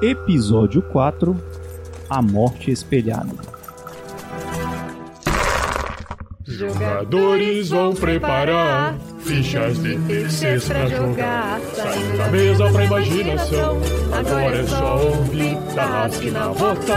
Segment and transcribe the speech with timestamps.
[0.00, 1.36] Episódio 4
[2.08, 3.34] A Morte Espelhada.
[6.46, 11.60] Jogadores vão preparar fichas de terceiros pra jogar.
[11.74, 13.78] Saindo da mesa pra imaginação.
[14.16, 16.94] Agora é só ouvir Tarrasque na bota.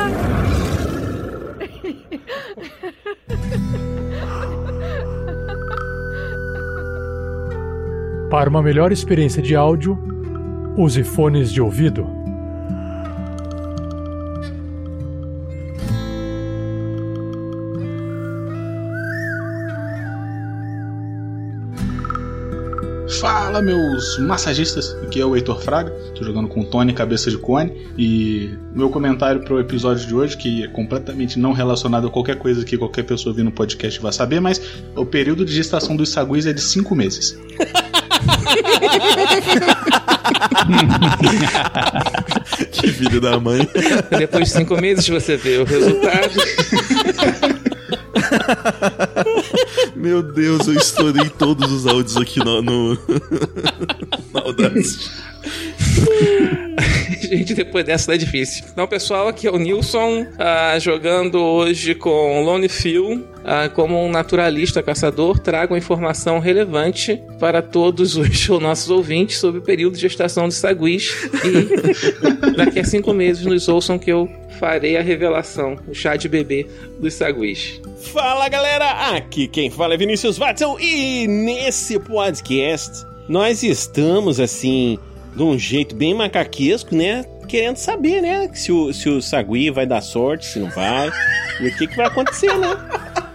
[8.30, 9.98] Para uma melhor experiência de áudio,
[10.78, 12.21] use fones de ouvido.
[23.62, 24.96] Meus massagistas.
[25.04, 25.92] Aqui é o Heitor Fraga.
[26.16, 27.72] Tô jogando com o Tony Cabeça de Cone.
[27.98, 32.66] E meu comentário pro episódio de hoje, que é completamente não relacionado a qualquer coisa
[32.66, 34.62] que qualquer pessoa vir no podcast vai saber, mas
[34.96, 37.38] o período de gestação dos saguis é de 5 meses.
[42.72, 43.68] que filho da mãe.
[44.18, 46.32] Depois de cinco meses você vê o resultado.
[50.02, 52.60] Meu Deus, eu estourei todos os áudios aqui no.
[52.60, 52.98] no...
[54.34, 55.12] Audacity.
[57.32, 58.66] Gente, depois dessa é difícil.
[58.74, 63.26] Então, pessoal, aqui é o Nilson, ah, jogando hoje com Lone Phil.
[63.46, 69.64] Ah, como um naturalista caçador, trago informação relevante para todos os nossos ouvintes sobre o
[69.64, 71.16] período de gestação de saguis.
[71.46, 74.30] E daqui a cinco meses nos ouçam que eu
[74.60, 76.68] farei a revelação, o chá de bebê
[77.00, 77.80] dos saguis.
[78.12, 85.00] Fala galera, aqui quem fala é Vinícius Watson e nesse podcast nós estamos assim
[85.36, 87.24] de um jeito bem macaquesco, né?
[87.48, 88.50] Querendo saber, né?
[88.54, 91.12] Se o, se o Sagui vai dar sorte, se não vai,
[91.60, 92.78] e o que, que vai acontecer, né?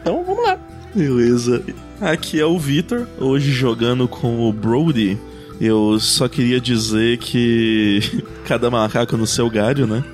[0.00, 0.59] Então vamos lá.
[0.94, 1.62] Beleza.
[2.00, 5.19] Aqui é o Vitor, hoje jogando com o Brody.
[5.59, 8.00] Eu só queria dizer que
[8.44, 10.04] cada macaco no seu galho, né?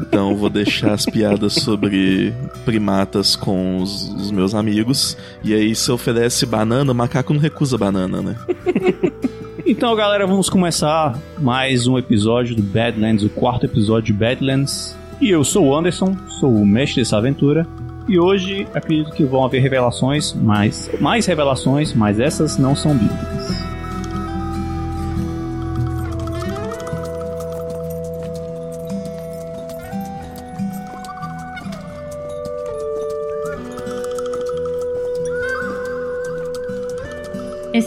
[0.00, 2.32] Então vou deixar as piadas sobre
[2.64, 5.16] primatas com os, os meus amigos.
[5.44, 8.36] E aí, se oferece banana, o macaco não recusa banana, né?
[9.68, 14.96] Então, galera, vamos começar mais um episódio do Badlands, o quarto episódio de Badlands.
[15.20, 17.66] E eu sou o Anderson, sou o mestre dessa aventura.
[18.06, 23.75] E hoje acredito que vão haver revelações, mais, mais revelações, mas essas não são bíblicas.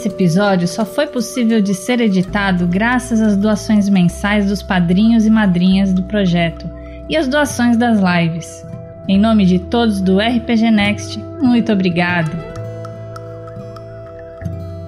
[0.00, 5.30] Esse episódio só foi possível de ser editado graças às doações mensais dos padrinhos e
[5.30, 6.66] madrinhas do projeto
[7.06, 8.64] e às doações das lives.
[9.06, 12.30] Em nome de todos do RPG Next, muito obrigado.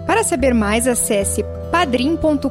[0.07, 2.49] Para saber mais, acesse padrim.com.br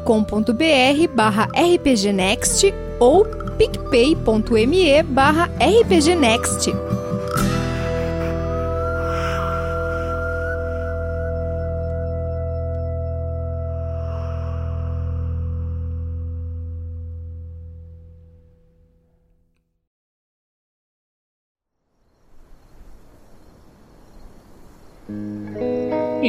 [1.15, 3.25] barra rpgnext ou
[3.57, 6.69] picpay.me barra rpgnext.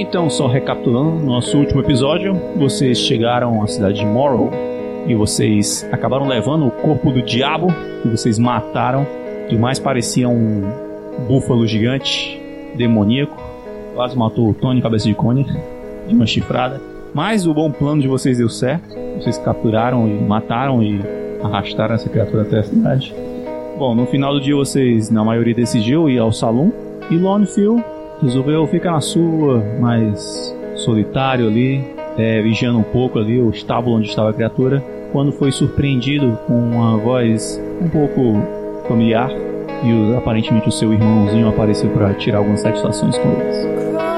[0.03, 4.51] Então, só recapitulando, no nosso último episódio, vocês chegaram à cidade de Morrow
[5.07, 7.69] e vocês acabaram levando o corpo do diabo
[8.03, 9.07] que vocês mataram,
[9.49, 10.65] que mais parecia um
[11.29, 12.43] búfalo gigante,
[12.75, 13.41] demoníaco.
[13.95, 15.47] Quase matou o Tony Cabeça de Cone
[16.09, 16.81] de uma chifrada.
[17.15, 18.97] Mas o bom plano de vocês deu certo.
[19.19, 21.01] Vocês capturaram e mataram e
[21.45, 23.15] arrastaram essa criatura até a cidade.
[23.79, 26.73] Bom, no final do dia vocês, na maioria, decidiu ir ao salão.
[27.09, 27.47] E Lone
[28.23, 31.85] resolveu ficar na sua, mais solitário ali,
[32.17, 34.83] é, vigiando um pouco ali o estábulo onde estava a criatura,
[35.13, 38.41] quando foi surpreendido com uma voz um pouco
[38.89, 39.31] familiar
[39.85, 44.12] e aparentemente o seu irmãozinho apareceu para tirar algumas satisfações com eles.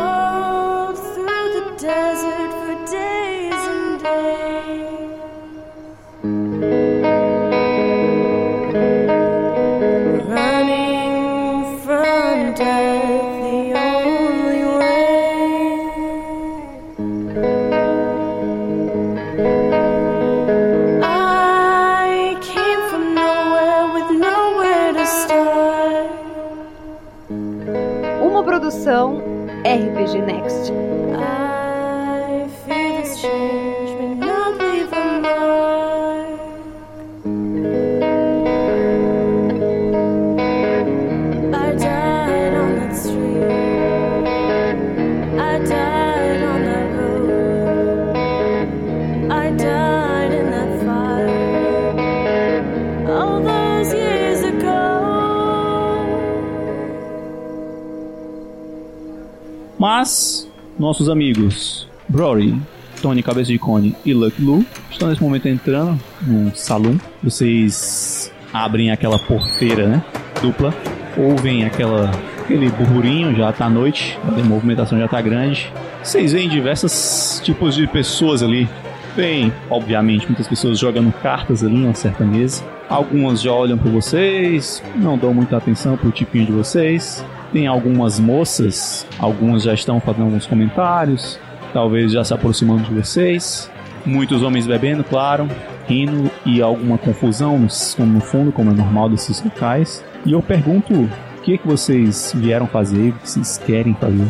[60.94, 62.56] Nossos amigos Brory,
[63.02, 66.96] Tony Cabeça de Cone e Lucky Lu estão nesse momento entrando num salão.
[67.20, 70.05] Vocês abrem aquela porteira, né?
[70.41, 70.73] Dupla.
[71.17, 75.69] Ouvem aquela, aquele burburinho, já tá noite, a movimentação já tá grande.
[76.00, 78.69] Vocês veem diversos tipos de pessoas ali.
[79.17, 82.62] Vem, obviamente, muitas pessoas jogando cartas ali numa certa mesa.
[82.88, 87.25] Algumas já olham para vocês, não dão muita atenção pro tipinho de vocês.
[87.52, 91.38] Tem algumas moças, algumas já estão fazendo alguns comentários,
[91.72, 93.70] talvez já se aproximando de vocês.
[94.04, 95.48] Muitos homens bebendo, claro,
[95.88, 100.04] rindo e alguma confusão no, no fundo, como é normal desses locais.
[100.26, 101.10] E eu pergunto o
[101.42, 104.28] que, que vocês vieram fazer, o que vocês querem fazer.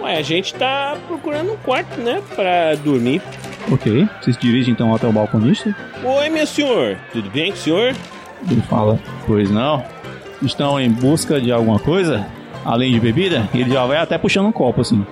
[0.00, 3.22] Ué, a gente tá procurando um quarto, né, pra dormir.
[3.70, 5.74] Ok, vocês dirigem então até o balconista?
[6.02, 7.94] Oi, meu senhor, tudo bem com o senhor?
[8.50, 9.84] Ele fala, pois não.
[10.42, 12.26] Estão em busca de alguma coisa?
[12.64, 13.48] Além de bebida?
[13.54, 15.04] Ele já vai até puxando um copo assim.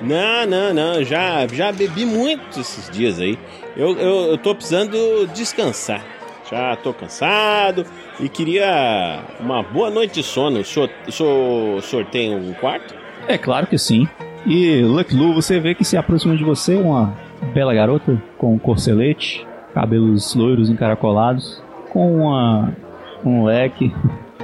[0.00, 3.38] Não, não, não, já, já bebi muito esses dias aí.
[3.76, 6.04] Eu, eu, eu tô precisando descansar.
[6.50, 7.86] Já tô cansado
[8.20, 10.60] e queria uma boa noite de sono.
[10.60, 12.94] O senhor, o senhor, tem um quarto?
[13.26, 14.06] É claro que sim.
[14.44, 17.16] E Lucky Lu, você vê que se aproxima de você uma
[17.54, 22.76] bela garota com um corcelete, cabelos loiros encaracolados, com uma,
[23.24, 23.94] um leque.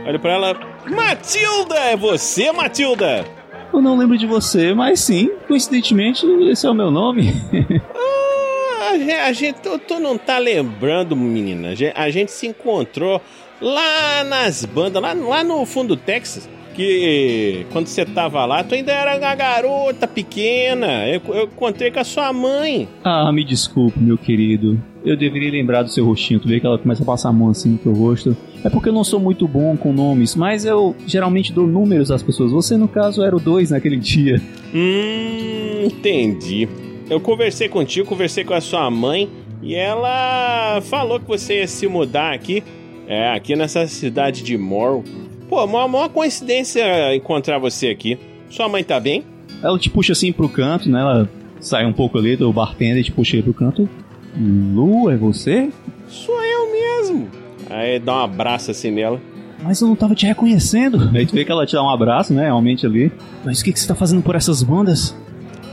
[0.07, 0.61] Olha pra ela.
[0.87, 1.75] Matilda!
[1.75, 3.25] É você, Matilda?
[3.73, 7.35] Eu não lembro de você, mas sim, coincidentemente, esse é o meu nome.
[7.95, 11.75] ah, a gente, tu, tu, não tá lembrando, menina.
[11.95, 13.21] A gente se encontrou
[13.61, 16.49] lá nas bandas, lá, lá no fundo do Texas
[16.79, 21.09] que quando você tava lá, tu ainda era uma garota pequena.
[21.09, 22.89] Eu, eu encontrei com a sua mãe.
[23.03, 24.81] Ah, me desculpe, meu querido.
[25.05, 26.39] Eu deveria lembrar do seu rostinho.
[26.39, 28.37] Tu vê que ela começa a passar a mão assim no teu rosto.
[28.63, 32.23] É porque eu não sou muito bom com nomes, mas eu geralmente dou números às
[32.23, 32.53] pessoas.
[32.53, 34.41] Você, no caso, era o 2 naquele dia.
[34.73, 36.69] Hum, entendi.
[37.11, 39.29] Eu conversei contigo, conversei com a sua mãe
[39.61, 42.63] e ela falou que você ia se mudar aqui.
[43.09, 45.03] É, aqui nessa cidade de Morrow.
[45.49, 48.19] Pô, uma maior coincidência encontrar você aqui.
[48.51, 49.25] Sua mãe tá bem?
[49.63, 51.01] Ela te puxa assim pro canto, né?
[51.01, 51.31] Ela
[51.61, 53.89] sai um pouco ali do bartender e te puxa aí pro canto.
[54.37, 55.71] Lu, é você?
[56.07, 57.29] Sou eu mesmo.
[57.71, 59.21] Aí dá um abraço assim nela.
[59.63, 61.11] Mas eu não tava te reconhecendo.
[61.15, 62.45] Aí tu vê que ela te dá um abraço, né?
[62.45, 63.11] Realmente ali.
[63.45, 65.17] Mas o que, que você tá fazendo por essas bandas?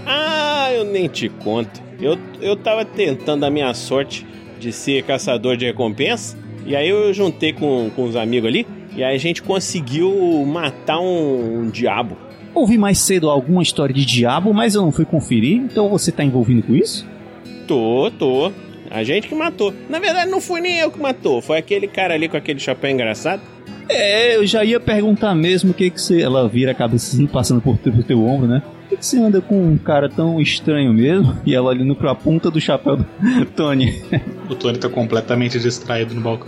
[0.06, 1.82] Ah, eu nem te conto.
[2.00, 4.26] Eu, eu tava tentando a minha sorte
[4.60, 6.38] de ser caçador de recompensa.
[6.66, 8.66] E aí eu juntei com, com os amigos ali.
[8.96, 10.12] E aí a gente conseguiu
[10.46, 12.18] matar um, um diabo.
[12.54, 15.58] Ouvi mais cedo alguma história de diabo, mas eu não fui conferir.
[15.58, 17.06] Então você tá envolvido com isso?
[17.68, 18.52] Tô, tô.
[18.90, 19.74] A gente que matou.
[19.90, 21.42] Na verdade, não fui nem eu que matou.
[21.42, 23.42] Foi aquele cara ali com aquele chapéu engraçado.
[23.90, 26.22] É, eu já ia perguntar mesmo o que que você...
[26.22, 28.62] Ela vira a cabeça assim, passando por, por teu ombro, né?
[28.62, 31.38] Por que, que você anda com um cara tão estranho mesmo?
[31.46, 33.06] E ela olhando pra ponta do chapéu do
[33.56, 34.02] Tony.
[34.50, 36.48] o Tony tá completamente distraído no balcão.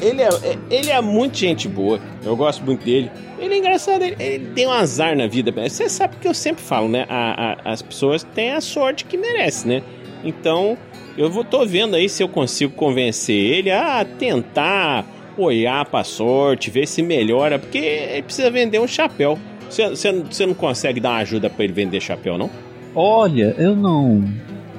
[0.00, 0.28] Ele é,
[0.70, 2.00] ele é muito gente boa.
[2.24, 3.10] Eu gosto muito dele.
[3.38, 5.52] Ele é engraçado, ele, ele tem um azar na vida.
[5.52, 7.06] Você sabe que eu sempre falo, né?
[7.08, 9.82] A, a, as pessoas têm a sorte que merecem, né?
[10.24, 10.76] Então,
[11.16, 15.04] eu vou, tô vendo aí se eu consigo convencer ele a tentar
[15.36, 19.38] olhar pra sorte, ver se melhora, porque ele precisa vender um chapéu.
[19.68, 22.50] Você não consegue dar uma ajuda para ele vender chapéu, não?
[22.94, 24.22] Olha, eu não.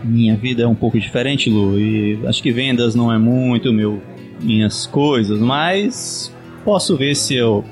[0.03, 4.01] Minha vida é um pouco diferente, Lu, e acho que vendas não é muito meu
[4.41, 7.63] minhas coisas, mas posso ver se eu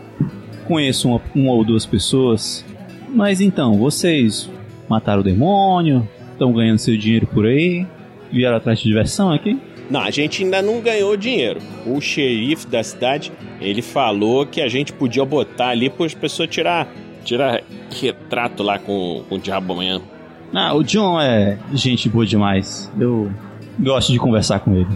[0.68, 2.65] conheço uma, uma ou duas pessoas.
[3.10, 4.50] Mas então, vocês
[4.88, 7.86] mataram o demônio, estão ganhando seu dinheiro por aí,
[8.32, 9.60] vieram atrás de diversão aqui?
[9.89, 11.60] Não, a gente ainda não ganhou dinheiro.
[11.86, 16.50] O xerife da cidade, ele falou que a gente podia botar ali para as pessoas
[16.50, 16.88] tirar,
[17.25, 17.62] tirar
[18.00, 20.01] retrato lá com, com o diabo amanhã.
[20.53, 22.89] Ah, o John é gente boa demais.
[22.98, 23.30] Eu
[23.77, 24.88] gosto de conversar com ele.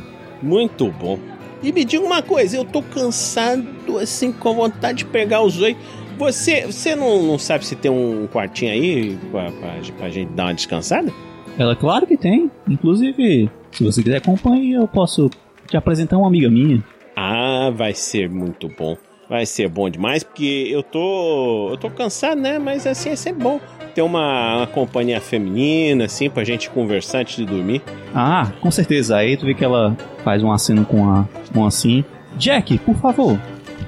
[0.42, 1.20] Muito bom.
[1.66, 5.80] E me diga uma coisa, eu tô cansado, assim, com vontade de pegar os oito.
[6.16, 10.44] Você, você não, não sabe se tem um quartinho aí pra, pra, pra gente dar
[10.44, 11.12] uma descansada?
[11.58, 12.52] Ela, claro que tem.
[12.70, 15.28] Inclusive, se você quiser companhia, eu posso
[15.68, 16.84] te apresentar uma amiga minha.
[17.16, 18.96] Ah, vai ser muito bom.
[19.28, 21.70] Vai ser bom demais, porque eu tô.
[21.72, 22.60] Eu tô cansado, né?
[22.60, 23.60] Mas assim é sempre bom
[23.96, 27.82] ter uma, uma companhia feminina, assim, pra gente conversar antes de dormir.
[28.14, 29.18] Ah, com certeza.
[29.18, 32.04] Aí tu vê que ela faz um aceno com a mão assim.
[32.38, 33.40] Jack, por favor.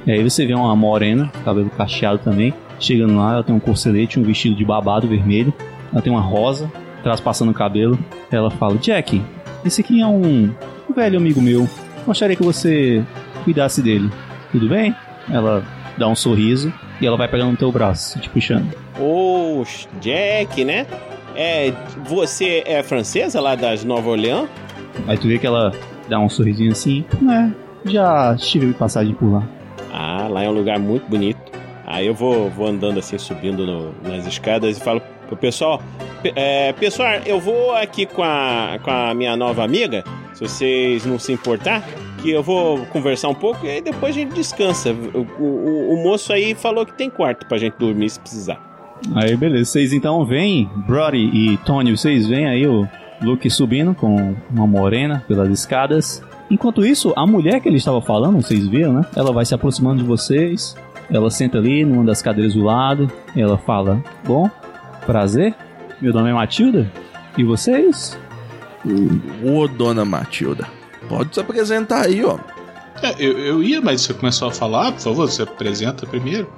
[0.06, 2.54] E aí você vê uma morena, cabelo cacheado também.
[2.80, 5.54] Chegando lá, ela tem um corcelete, um vestido de babado vermelho.
[5.92, 6.72] Ela tem uma rosa,
[7.04, 8.00] traspassando o cabelo.
[8.32, 9.22] Ela fala: Jack,
[9.66, 10.50] esse aqui é um,
[10.90, 11.70] um velho amigo meu.
[12.06, 13.04] Gostaria que você
[13.44, 14.10] cuidasse dele.
[14.52, 14.96] Tudo bem?
[15.32, 15.64] Ela
[15.98, 18.72] dá um sorriso e ela vai pegando no teu braço, te puxando.
[19.00, 19.64] Ô,
[20.02, 20.86] Jack, né?
[21.36, 21.72] É,
[22.06, 24.48] você é francesa lá das Nova Orleans?
[25.08, 25.72] Aí tu vê que ela
[26.10, 27.06] dá um sorrisinho assim.
[27.30, 29.44] É, já tive passagem por lá.
[29.94, 31.40] Ah, lá é um lugar muito bonito.
[31.86, 35.82] Aí eu vou, vou andando assim, subindo no- nas escadas e falo pro pessoal:
[36.22, 40.04] "Pe- é, Pessoal, eu vou aqui com a, com a minha nova amiga,
[40.34, 41.84] se vocês não se importar,
[42.22, 44.92] que eu vou conversar um pouco e aí depois a gente descansa.
[44.92, 48.60] O, o- o moço aí falou que tem quarto pra gente dormir se precisar.
[49.16, 52.88] Aí beleza, vocês então vêm, Brody e Tony, vocês veem aí o
[53.22, 56.24] Luke subindo com uma morena pelas escadas.
[56.50, 59.06] Enquanto isso, a mulher que ele estava falando, vocês viram, né?
[59.16, 60.76] Ela vai se aproximando de vocês.
[61.10, 63.12] Ela senta ali numa das cadeiras do lado.
[63.36, 64.50] Ela fala: Bom,
[65.06, 65.54] prazer.
[66.02, 66.92] Meu nome é Matilda.
[67.38, 68.18] E vocês?
[69.44, 70.68] Ô, dona Matilda,
[71.08, 72.38] pode se apresentar aí, ó.
[73.02, 76.52] É, eu, eu ia, mas você começou a falar, por favor, você apresenta primeiro.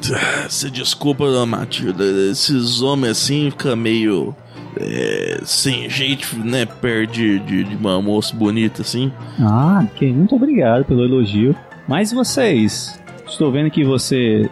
[0.48, 4.34] Se desculpa, dona Matilda, esses homens assim ficam meio.
[4.78, 6.66] é, sem jeito, né?
[6.66, 9.10] Perde de, de uma moça bonita assim.
[9.40, 10.12] Ah, ok.
[10.12, 11.56] Muito obrigado pelo elogio.
[11.88, 13.00] Mas vocês?
[13.26, 14.48] Estou vendo que você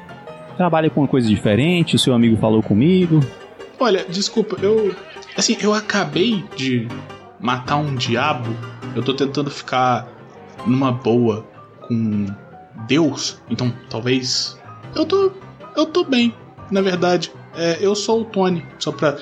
[0.56, 1.94] trabalha com uma coisa diferente.
[1.96, 3.20] O seu amigo falou comigo.
[3.78, 4.94] Olha, desculpa, eu.
[5.36, 6.88] Assim, eu acabei de
[7.40, 8.54] matar um diabo.
[8.94, 10.08] Eu tô tentando ficar
[10.66, 11.46] numa boa
[11.82, 12.26] com
[12.86, 13.38] Deus.
[13.48, 14.58] Então, talvez.
[14.94, 15.32] Eu tô.
[15.76, 16.34] Eu tô bem,
[16.70, 17.32] na verdade.
[17.54, 19.16] É, eu sou o Tony, só pra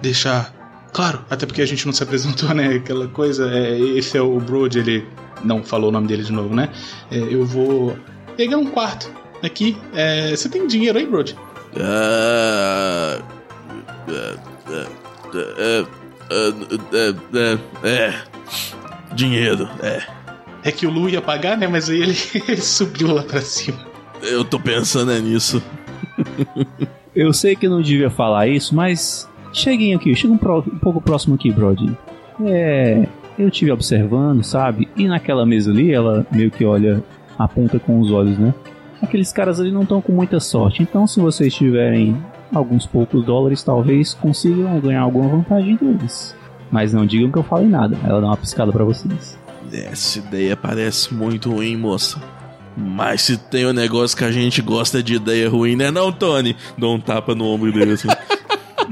[0.00, 0.52] deixar.
[0.92, 2.76] Claro, até porque a gente não se apresentou, né?
[2.76, 3.50] Aquela coisa.
[3.50, 5.06] É, esse é o Brody, ele
[5.42, 6.70] não falou o nome dele de novo, né?
[7.10, 7.96] É, eu vou
[8.36, 9.10] pegar um quarto
[9.42, 9.76] aqui.
[9.94, 11.36] É, você tem dinheiro aí, Brody?
[11.76, 13.18] Ah,
[14.08, 14.36] é,
[14.72, 15.86] é, é,
[16.30, 17.14] é,
[17.86, 18.14] é, é,
[19.14, 20.02] dinheiro, é.
[20.62, 21.66] É que o Lu ia pagar, né?
[21.66, 22.16] Mas aí ele,
[22.48, 23.78] ele subiu lá pra cima.
[24.22, 25.62] Eu tô pensando é nisso.
[27.14, 31.00] Eu sei que não devia falar isso, mas cheguem aqui, chega um, pro- um pouco
[31.00, 31.96] próximo aqui, Brody.
[32.44, 33.06] É,
[33.38, 34.88] eu tive observando, sabe?
[34.96, 37.02] E naquela mesa ali, ela meio que olha,
[37.38, 38.54] aponta com os olhos, né?
[39.02, 40.82] Aqueles caras ali não estão com muita sorte.
[40.82, 42.16] Então, se vocês tiverem
[42.52, 46.34] alguns poucos dólares, talvez consigam ganhar alguma vantagem deles.
[46.70, 47.96] Mas não digam que eu falei nada.
[48.04, 49.38] Ela dá uma piscada pra vocês.
[49.72, 52.20] Essa ideia parece muito ruim, moça.
[52.76, 56.56] Mas se tem um negócio que a gente gosta de ideia ruim, né não, Tony?
[56.76, 58.08] Dou um tapa no ombro dele assim.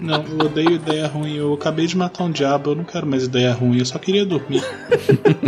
[0.02, 1.36] Não, eu odeio ideia ruim.
[1.36, 4.26] Eu acabei de matar um diabo, eu não quero mais ideia ruim, eu só queria
[4.26, 4.60] dormir.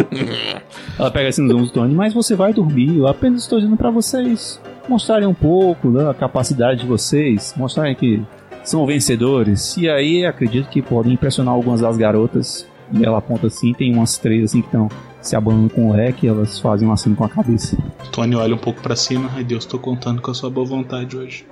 [0.96, 2.96] Ela pega assim nos ombros do Tony, mas você vai dormir.
[2.96, 8.22] Eu apenas estou dizendo pra vocês mostrarem um pouco da capacidade de vocês, mostrarem que
[8.62, 9.76] são vencedores.
[9.76, 12.66] E aí acredito que podem impressionar algumas das garotas.
[12.92, 14.88] E ela aponta assim, tem umas três assim que estão
[15.20, 17.78] se abanando com o leque, elas fazem um aceno com a cabeça.
[18.12, 19.30] Tony olha um pouco pra cima.
[19.34, 21.46] Ai Deus, tô contando com a sua boa vontade hoje.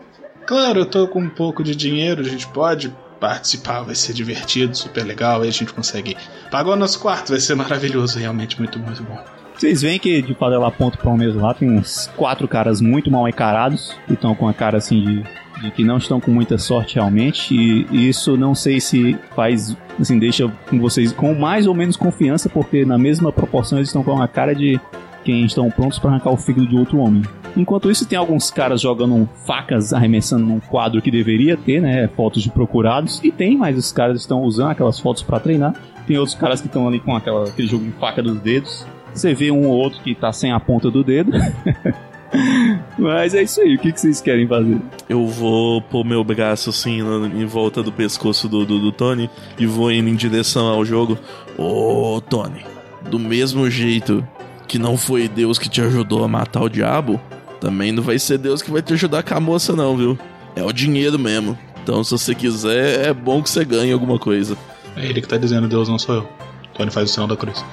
[0.47, 4.77] Claro, eu tô com um pouco de dinheiro, a gente pode participar, vai ser divertido,
[4.77, 6.17] super legal, aí a gente consegue
[6.51, 9.42] pagar o nosso quarto, vai ser maravilhoso, realmente muito, muito bom.
[9.63, 12.81] Vocês veem que de fato ela aponta pra um mesmo lá, tem uns quatro caras
[12.81, 15.23] muito mal encarados, que estão com a cara assim de,
[15.63, 20.19] de que não estão com muita sorte realmente, e isso não sei se faz, assim,
[20.19, 24.21] deixa com vocês com mais ou menos confiança, porque na mesma proporção eles estão com
[24.21, 24.81] a cara de
[25.23, 27.23] quem estão prontos para arrancar o fígado de outro homem.
[27.57, 32.09] Enquanto isso, tem alguns caras jogando facas, arremessando num quadro que deveria ter, né?
[32.17, 33.21] Fotos de procurados.
[33.23, 35.75] E tem, mas os caras estão usando aquelas fotos para treinar.
[36.07, 38.87] Tem outros caras que estão ali com aquela, aquele jogo de faca dos dedos.
[39.15, 41.33] Você vê um ou outro que tá sem a ponta do dedo.
[42.99, 44.79] Mas é isso aí, o que, que vocês querem fazer?
[45.09, 49.29] Eu vou pôr meu braço assim em volta do pescoço do, do, do Tony
[49.59, 51.19] e vou indo em direção ao jogo.
[51.59, 52.65] Ô, Tony,
[53.11, 54.27] do mesmo jeito
[54.67, 57.21] que não foi Deus que te ajudou a matar o diabo,
[57.61, 60.19] também não vai ser Deus que vai te ajudar com a moça, não, viu?
[60.57, 61.59] É o dinheiro mesmo.
[61.83, 64.57] Então, se você quiser, é bom que você ganhe alguma coisa.
[64.97, 66.29] É ele que tá dizendo Deus, não sou eu.
[66.75, 67.65] Tony faz o sinal da cruz.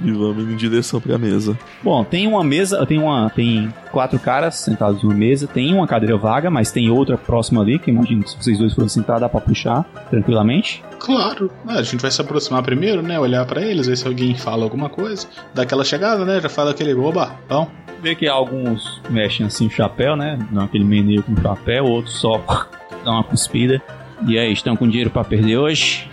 [0.00, 1.56] E vamos em direção pra mesa.
[1.82, 6.16] Bom, tem uma mesa, tem uma, tem quatro caras sentados numa mesa, tem uma cadeira
[6.16, 9.28] vaga, mas tem outra próxima ali, que imagino que se vocês dois forem sentar dá
[9.28, 10.82] pra puxar tranquilamente.
[10.98, 13.18] Claro, Ah, a gente vai se aproximar primeiro, né?
[13.20, 15.26] Olhar pra eles, ver se alguém fala alguma coisa.
[15.54, 16.40] Dá aquela chegada, né?
[16.40, 17.68] Já fala aquele oba, bom.
[18.02, 20.38] Vê que alguns mexem assim o chapéu, né?
[20.50, 22.38] Dão aquele meneio com o chapéu, outros só
[23.04, 23.80] dão uma cuspida.
[24.26, 26.08] E aí, estão com dinheiro pra perder hoje?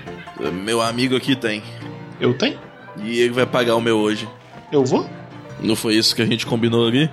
[0.64, 1.64] Meu amigo aqui tem.
[2.20, 2.58] Eu tenho?
[3.04, 4.28] E ele vai pagar o meu hoje.
[4.72, 5.08] Eu vou?
[5.62, 7.10] Não foi isso que a gente combinou ali?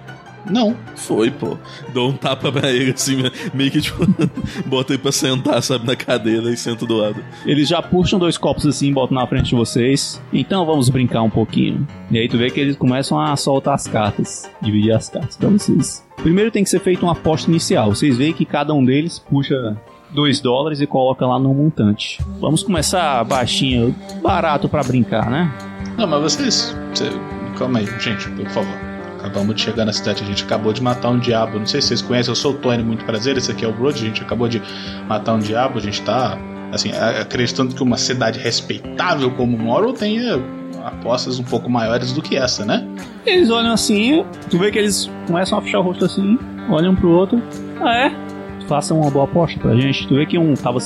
[0.51, 0.77] Não.
[0.97, 1.57] Foi, pô.
[1.93, 3.17] Dou um tapa pra ele, assim,
[3.55, 4.05] meio que tipo,
[4.67, 7.23] bota ele pra sentar, sabe, na cadeira e sento do lado.
[7.47, 10.21] Eles já puxam dois copos assim, botam na frente de vocês.
[10.33, 11.87] Então vamos brincar um pouquinho.
[12.11, 15.49] E aí tu vê que eles começam a soltar as cartas, dividir as cartas pra
[15.49, 16.05] vocês.
[16.17, 17.95] Primeiro tem que ser feita uma aposta inicial.
[17.95, 19.77] Vocês veem que cada um deles puxa
[20.12, 22.19] 2 dólares e coloca lá no montante.
[22.40, 25.52] Vamos começar baixinho, barato pra brincar, né?
[25.97, 26.76] Não, mas vocês.
[26.95, 27.11] Cê,
[27.59, 28.75] calma aí, gente, por favor.
[29.19, 31.59] Acabamos de chegar na cidade, a gente acabou de matar um diabo.
[31.59, 33.37] Não sei se vocês conhecem, eu sou o Tony, muito prazer.
[33.37, 34.61] Esse aqui é o Brody, a gente acabou de
[35.09, 35.78] matar um diabo.
[35.78, 36.37] A gente tá,
[36.73, 40.42] assim, acreditando que uma cidade respeitável como Morrow tenha
[40.85, 42.85] apostas um pouco maiores do que essa, né?
[43.25, 46.37] Eles olham assim, tu vê que eles começam a fechar o rosto assim,
[46.69, 47.40] olham pro outro.
[47.81, 48.32] Ah, é?
[48.73, 50.09] Façam uma boa aposta pra gente.
[50.09, 50.79] Tu vê que um tava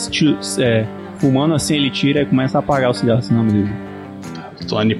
[0.59, 0.85] é,
[1.21, 3.73] fumando assim, ele tira e começa a apagar o cigarro assim na mesa.
[4.67, 4.99] Tony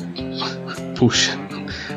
[0.97, 1.37] puxa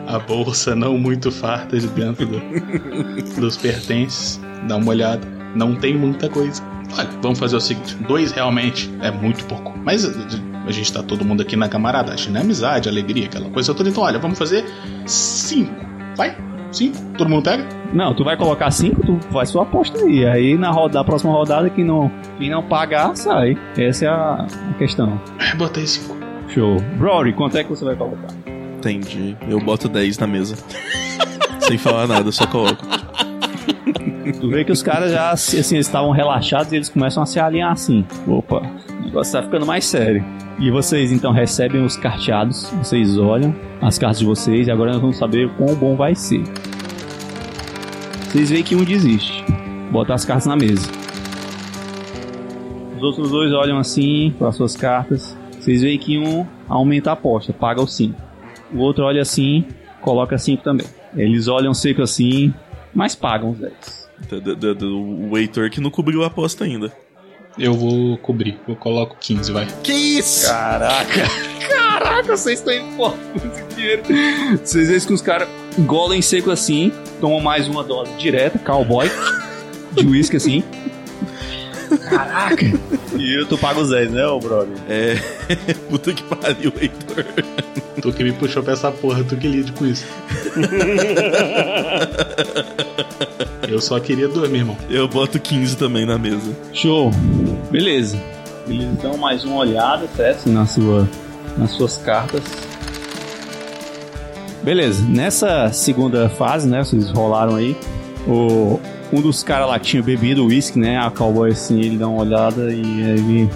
[0.08, 4.41] a bolsa não muito farta de dentro do, dos pertences.
[4.67, 5.22] Dá uma olhada.
[5.53, 6.60] Não tem muita coisa.
[6.98, 9.77] Olha, vamos fazer o seguinte: dois realmente é muito pouco.
[9.84, 12.41] Mas a gente tá todo mundo aqui na camaradagem, né?
[12.41, 13.88] Amizade, alegria, aquela coisa toda.
[13.88, 14.65] Então, olha, vamos fazer
[15.05, 15.86] cinco.
[16.17, 16.36] Vai?
[16.72, 16.98] Cinco?
[17.18, 17.68] Todo mundo pega?
[17.94, 20.26] Não, tu vai colocar cinco, tu faz sua aposta aí.
[20.26, 23.58] Aí na roda, próxima rodada, quem não, quem não pagar, sai.
[23.78, 25.20] Essa é a, a questão.
[25.58, 26.16] Botei cinco.
[26.50, 26.78] Show.
[27.00, 28.28] Rory, quanto é que você vai colocar?
[28.78, 29.36] Entendi.
[29.48, 30.56] Eu boto 10 na mesa.
[31.60, 32.84] Sem falar nada, só coloco.
[34.33, 37.71] Tu vê que os caras já assim, estavam relaxados e eles começam a se alinhar
[37.71, 38.05] assim.
[38.27, 38.62] Opa,
[39.00, 40.24] o negócio tá ficando mais sério.
[40.59, 45.01] E vocês então recebem os carteados, vocês olham as cartas de vocês e agora nós
[45.01, 46.43] vamos saber quão bom vai ser.
[48.25, 49.43] Vocês veem que um desiste.
[49.91, 50.89] Bota as cartas na mesa.
[52.98, 55.36] Os outros dois olham assim para as suas cartas.
[55.59, 58.13] Vocês veem que um aumenta a aposta, paga o 5.
[58.74, 59.65] O outro olha assim,
[60.01, 60.85] coloca 5 também.
[61.15, 62.53] Eles olham seco assim,
[62.94, 63.99] mas pagam os 10.
[65.29, 66.92] O Heitor que não cobriu a aposta ainda.
[67.58, 69.68] Eu vou cobrir, eu coloco 15, vai.
[69.84, 70.48] Que isso?
[70.48, 71.27] Caraca!
[71.68, 74.03] Caraca, vocês estão indo por muito dinheiro.
[74.64, 75.48] Vocês veem que os caras
[75.79, 79.10] golem seco assim, tomam mais uma dose direta, cowboy,
[79.94, 80.64] de uísque assim.
[81.98, 82.66] Caraca!
[83.18, 84.75] E tu paga os 10, né, ô brother?
[84.88, 85.16] É.
[85.90, 87.25] Puta que pariu, Heitor.
[88.02, 90.06] Tu que me puxou pra essa porra, tu que lide com isso.
[93.68, 94.78] Eu só queria dormir, irmão.
[94.90, 96.56] Eu boto 15 também na mesa.
[96.74, 97.12] Show.
[97.70, 98.20] Beleza.
[98.68, 100.50] Eles dão mais uma olhada, certo?
[100.50, 101.08] Na sua,
[101.58, 102.42] nas suas cartas.
[104.64, 105.04] Beleza.
[105.08, 106.84] Nessa segunda fase, né?
[106.84, 107.75] Vocês rolaram aí.
[108.28, 108.80] O,
[109.11, 110.98] um dos caras lá tinha bebido uísque, né?
[110.98, 113.50] A cowboy assim, ele dá uma olhada e ele,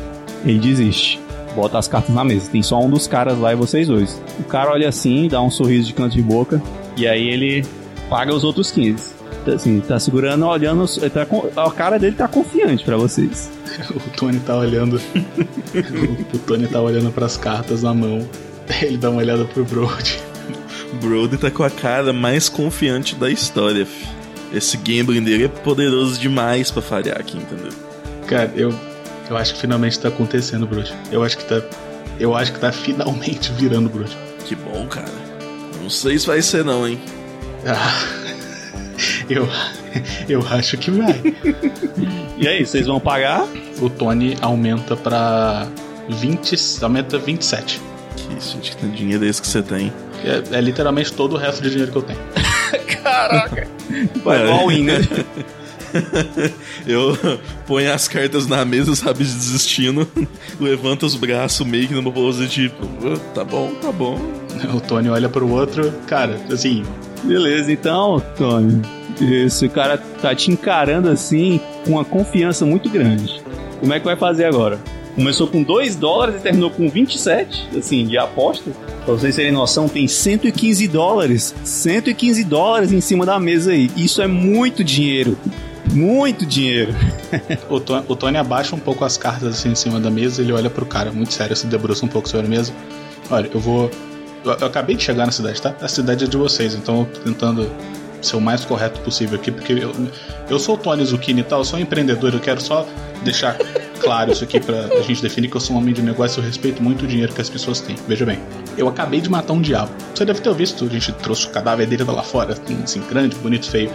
[0.45, 1.19] ele desiste.
[1.55, 2.49] Bota as cartas na mesa.
[2.49, 4.21] Tem só um dos caras lá e vocês dois.
[4.39, 6.61] O cara olha assim, dá um sorriso de canto de boca.
[6.97, 7.63] E aí ele
[8.09, 9.13] paga os outros 15.
[9.53, 10.85] Assim, tá segurando, olhando.
[11.09, 11.27] Tá,
[11.63, 13.51] a cara dele tá confiante para vocês.
[13.93, 14.99] o Tony tá olhando.
[16.33, 18.27] o Tony tá olhando para as cartas na mão.
[18.81, 20.19] Ele dá uma olhada pro Brody.
[21.01, 24.22] Brody tá com a cara mais confiante da história, fi.
[24.53, 27.71] Esse gambling dele é poderoso demais para falhar aqui, entendeu?
[28.27, 28.73] Cara, eu,
[29.29, 30.93] eu acho que finalmente tá acontecendo, Brody.
[31.11, 31.61] Eu acho que tá.
[32.19, 34.15] Eu acho que tá finalmente virando, Brody.
[34.45, 35.11] Que bom, cara.
[35.81, 36.99] Não sei se vai ser não, hein?
[37.65, 38.03] Ah,
[39.27, 39.49] eu,
[40.29, 41.19] eu acho que vai.
[42.37, 43.47] e aí, vocês vão pagar?
[43.81, 45.67] O Tony aumenta pra
[46.07, 46.55] 20.
[46.83, 47.81] Aumenta 27.
[48.15, 49.91] Que isso, gente, que dinheiro é esse que você tem?
[50.23, 52.42] É, é literalmente todo o resto de dinheiro que eu tenho.
[53.03, 53.67] Caraca!
[54.23, 54.51] Vai é.
[54.51, 55.01] all-in, né?
[56.87, 57.17] Eu
[57.67, 60.07] ponho as cartas na mesa, sabe, de destino,
[60.59, 62.87] levanto os braços meio que numa pose tipo,
[63.33, 64.17] tá bom, tá bom.
[64.73, 66.83] O Tony olha pro outro, cara, assim.
[67.23, 68.81] Beleza, então, Tony.
[69.21, 73.43] Esse cara tá te encarando assim com uma confiança muito grande.
[73.79, 74.79] Como é que vai fazer agora?
[75.15, 78.71] Começou com 2 dólares e terminou com 27, assim, de aposta.
[79.05, 81.53] Pra vocês terem noção, tem 115 dólares.
[81.63, 83.91] 115 dólares em cima da mesa aí.
[83.95, 85.37] Isso é muito dinheiro.
[85.91, 86.93] Muito dinheiro.
[87.69, 90.53] o, Tony, o Tony abaixa um pouco as cartas assim em cima da mesa ele
[90.53, 92.73] olha pro cara muito sério, se debruça um pouco sobre a mesa.
[93.29, 93.91] Olha, eu vou.
[94.43, 95.75] Eu, eu acabei de chegar na cidade, tá?
[95.81, 97.69] A cidade é de vocês, então eu tô tentando
[98.21, 99.91] ser o mais correto possível aqui, porque eu,
[100.49, 102.87] eu sou o Tony Zucchini e tal, eu sou um empreendedor, eu quero só
[103.23, 103.57] deixar
[103.99, 106.45] claro isso aqui pra a gente definir que eu sou um homem de negócio, eu
[106.45, 107.95] respeito muito o dinheiro que as pessoas têm.
[108.07, 108.39] Veja bem,
[108.77, 109.91] eu acabei de matar um diabo.
[110.13, 113.69] Você deve ter visto, a gente trouxe o cadáver dele lá fora, assim, grande, bonito,
[113.69, 113.91] feio,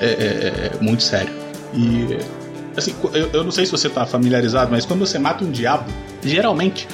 [0.00, 1.32] é, é, é muito sério.
[1.74, 2.18] E
[2.76, 5.90] assim, eu, eu, não sei se você tá familiarizado, mas quando você mata um diabo,
[6.22, 6.86] geralmente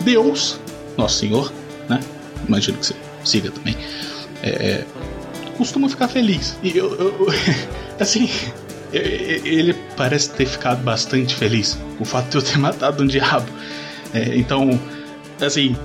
[0.00, 0.58] Deus,
[0.96, 1.52] Nosso Senhor,
[1.88, 2.00] né?
[2.46, 3.76] Imagino que você siga também.
[4.42, 4.84] É,
[5.60, 6.56] costumo ficar feliz.
[6.62, 7.26] E eu, eu
[8.00, 8.30] assim,
[8.92, 13.46] ele parece ter ficado bastante feliz com o fato de eu ter matado um diabo.
[14.12, 14.78] É, então,
[15.40, 15.76] assim,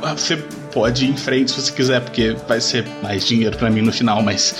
[0.00, 0.36] você
[0.72, 3.92] pode ir em frente se você quiser, porque vai ser mais dinheiro para mim no
[3.92, 4.54] final, mas.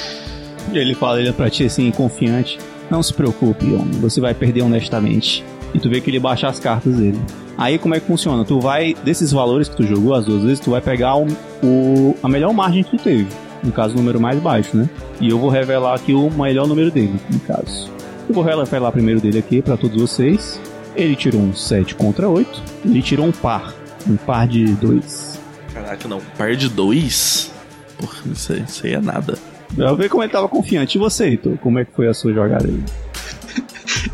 [0.72, 2.58] Ele fala ele é pra ti assim, confiante.
[2.90, 5.44] Não se preocupe, homem, você vai perder honestamente.
[5.74, 7.20] E tu vê que ele baixa as cartas dele.
[7.56, 8.44] Aí como é que funciona?
[8.44, 11.26] Tu vai, desses valores que tu jogou as duas vezes, tu vai pegar o,
[11.62, 13.26] o a melhor margem que tu teve.
[13.64, 14.88] No caso, o número mais baixo, né?
[15.20, 17.90] E eu vou revelar aqui o melhor número dele, no caso.
[18.29, 20.61] Eu vou revelar primeiro dele aqui para todos vocês.
[20.94, 22.62] Ele tirou um 7 contra 8.
[22.85, 23.74] Ele tirou um par.
[24.07, 25.40] Um par de 2.
[25.72, 26.20] Caraca, não.
[26.38, 27.50] Par de 2?
[27.98, 29.38] Porra, isso aí, isso aí é nada.
[29.77, 30.96] Eu ver como ele tava confiante.
[30.96, 31.57] E você, Heitor?
[31.59, 32.81] Como é que foi a sua jogada aí?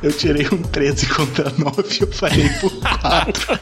[0.03, 3.61] Eu tirei um 13 contra 9 e eu falei por 4.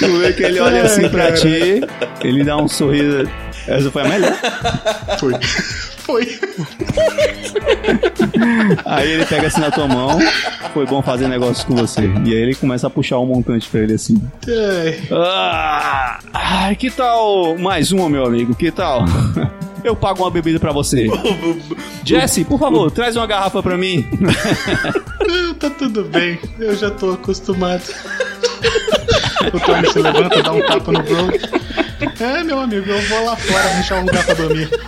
[0.00, 1.80] tu vê que ele olha assim pra ti,
[2.22, 3.30] ele dá um sorriso.
[3.68, 4.36] Essa foi a melhor?
[5.18, 5.34] Foi.
[6.10, 6.26] Foi.
[8.84, 10.18] Aí ele pega assim na tua mão,
[10.74, 12.10] foi bom fazer negócio com você.
[12.24, 14.20] E aí ele começa a puxar um montante pra ele assim.
[15.12, 18.54] Ah, ai, que tal mais uma, meu amigo?
[18.54, 19.04] Que tal?
[19.84, 21.06] Eu pago uma bebida pra você.
[22.04, 24.06] Jesse, por favor, traz uma garrafa pra mim.
[25.58, 27.82] tá tudo bem, eu já tô acostumado.
[29.54, 31.30] o Tony se levanta, dá um tapa no bro.
[32.20, 34.68] É, meu amigo, eu vou lá fora deixar um lugar pra dormir.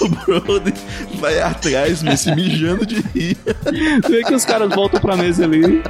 [0.00, 0.74] o Brody
[1.18, 3.36] vai atrás, me se mijando de rir.
[4.08, 5.82] Vê que os caras voltam pra mesa ali.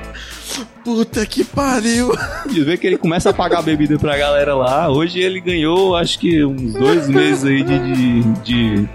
[0.84, 2.12] Puta que pariu!
[2.50, 4.90] E vê que ele começa a pagar a bebida pra galera lá.
[4.90, 8.88] Hoje ele ganhou, acho que uns dois meses aí de, de, de,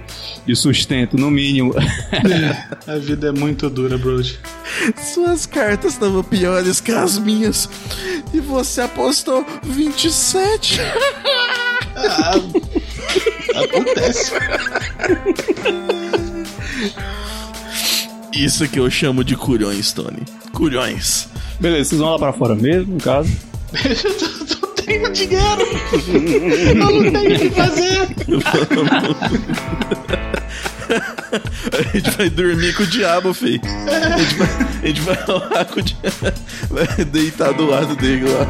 [0.49, 1.75] de sustento, no mínimo.
[2.87, 4.39] a vida é muito dura, Brody.
[5.13, 7.69] Suas cartas estavam piores que as minhas.
[8.33, 10.81] E você apostou 27.
[11.95, 12.33] ah,
[13.61, 14.31] acontece.
[18.33, 20.23] Isso que eu chamo de culhões, Tony.
[20.51, 21.27] Culhões.
[21.59, 23.29] Beleza, vocês vão lá pra fora mesmo, no caso?
[24.89, 25.61] eu não tenho dinheiro!
[26.67, 28.07] eu não tenho o que fazer!
[31.71, 33.61] a gente vai dormir com o diabo, filho.
[33.65, 34.47] A gente vai,
[34.81, 36.33] a gente vai lá com o diabo.
[36.69, 38.45] Vai deitar do lado dele lá.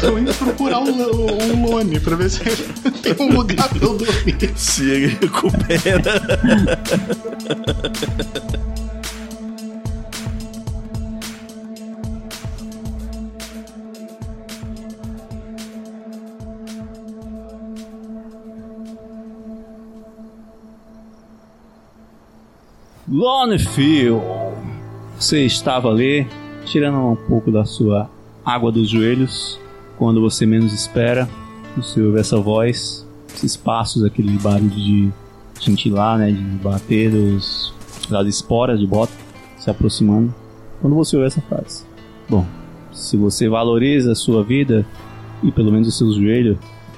[0.00, 4.52] Tô indo procurar um, um lone pra ver se tem um lugar pra eu dormir.
[4.56, 6.02] Se ele recupera.
[23.06, 24.22] Lonefield,
[25.18, 26.26] você estava ali,
[26.64, 28.08] tirando um pouco da sua
[28.42, 29.60] água dos joelhos,
[29.98, 31.28] quando você menos espera,
[31.76, 35.10] você ouve essa voz, esses passos, aquele barulho de
[35.60, 37.74] cintilar, né, de bater dos,
[38.08, 39.12] das esporas de bota
[39.58, 40.34] se aproximando.
[40.80, 41.84] Quando você ouve essa frase,
[42.26, 42.46] bom,
[42.90, 44.86] se você valoriza a sua vida
[45.42, 46.56] e pelo menos os seus joelhos,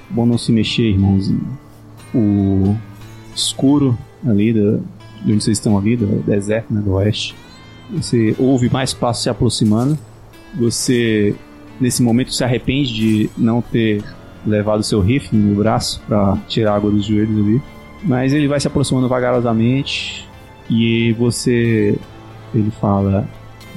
[0.09, 1.45] bom não se mexer, irmãozinho.
[2.15, 2.77] O
[3.35, 4.79] escuro ali da,
[5.27, 7.35] de onde vocês estão ali, do deserto, né, do oeste.
[7.91, 9.97] Você ouve mais passos se aproximando.
[10.57, 11.35] Você,
[11.79, 14.01] nesse momento, se arrepende de não ter
[14.45, 17.61] levado seu rifle no braço para tirar água dos joelhos ali.
[18.03, 20.25] Mas ele vai se aproximando vagarosamente
[20.69, 21.97] e você.
[22.55, 23.27] Ele fala: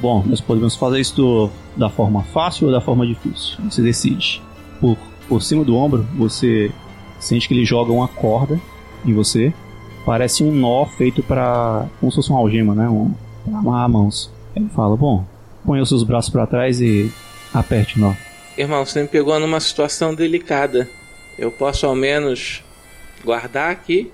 [0.01, 3.59] Bom, nós podemos fazer isso da forma fácil ou da forma difícil.
[3.69, 4.41] Você decide.
[4.81, 4.97] Por,
[5.29, 6.71] por cima do ombro, você
[7.19, 8.61] sente que ele joga uma corda
[9.05, 9.53] em você
[10.11, 12.89] parece um nó feito para como se fosse uma algema, né?
[12.89, 14.29] Um, pra amarrar mãos.
[14.57, 15.25] Ele fala: Bom,
[15.65, 17.13] ponha os seus braços para trás e
[17.55, 18.13] aperte o nó.
[18.59, 20.89] Irmão, você me pegou numa situação delicada.
[21.39, 22.61] Eu posso ao menos
[23.25, 24.11] guardar aqui?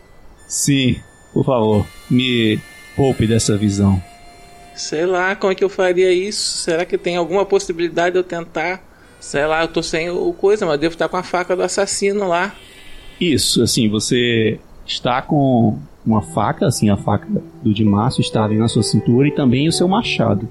[0.47, 1.01] Sim,
[1.33, 2.61] por favor, me
[2.95, 4.01] poupe dessa visão.
[4.75, 6.59] Sei lá como é que eu faria isso.
[6.59, 8.85] Será que tem alguma possibilidade de eu tentar?
[9.19, 12.29] Sei lá, eu tô sem o coisa, mas devo estar com a faca do assassino
[12.29, 12.55] lá.
[13.19, 17.27] Isso, assim, você está com uma faca, assim, a faca
[17.63, 20.49] do Dimácio está ali na sua cintura e também o seu machado.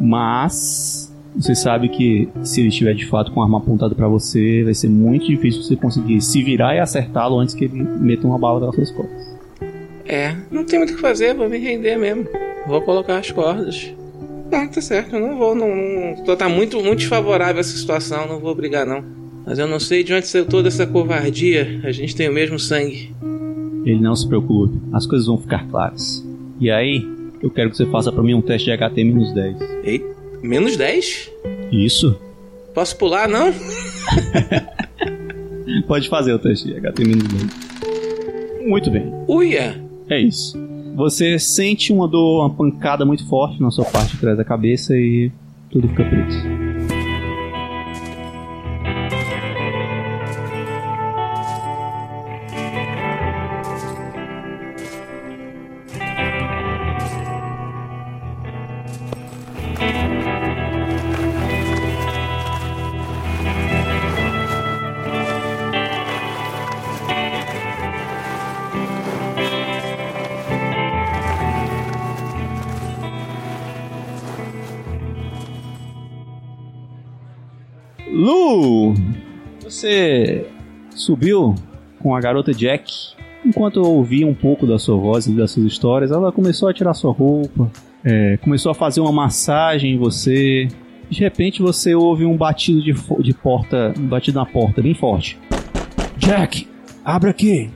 [0.00, 4.64] Mas você sabe que se ele estiver de fato com a arma apontada para você,
[4.64, 8.38] vai ser muito difícil você conseguir se virar e acertá-lo antes que ele meta uma
[8.38, 9.36] bala pelas suas costas.
[10.06, 12.26] É, não tem muito o que fazer, vou me render mesmo.
[12.66, 13.92] Vou colocar as cordas.
[14.52, 15.68] Ah, tá certo, eu não vou, não,
[16.24, 19.04] não tá muito, muito desfavorável essa situação, não vou brigar não.
[19.44, 22.58] Mas eu não sei de onde saiu toda essa covardia, a gente tem o mesmo
[22.58, 23.14] sangue.
[23.86, 26.26] Ele não se preocupe, as coisas vão ficar claras.
[26.60, 27.08] E aí,
[27.40, 29.56] eu quero que você faça para mim um teste de HT menos 10.
[29.84, 30.04] Ei,
[30.42, 31.30] menos 10?
[31.70, 32.18] Isso.
[32.74, 33.54] Posso pular, não?
[35.86, 38.66] Pode fazer o teste de HT menos dois.
[38.66, 39.12] Muito bem.
[39.28, 39.80] Uia!
[40.10, 40.58] É isso.
[40.96, 44.96] Você sente uma dor, uma pancada muito forte na sua parte de trás da cabeça
[44.96, 45.30] e
[45.70, 46.65] tudo fica preto.
[79.76, 80.46] Você
[80.94, 81.54] subiu
[82.00, 82.90] com a garota Jack.
[83.44, 86.72] Enquanto eu ouvia um pouco da sua voz e das suas histórias, ela começou a
[86.72, 87.70] tirar sua roupa,
[88.02, 90.66] é, começou a fazer uma massagem em você.
[91.10, 95.38] De repente você ouve um batido de, de porta, um batido na porta bem forte.
[96.16, 96.66] Jack,
[97.04, 97.70] abre aqui.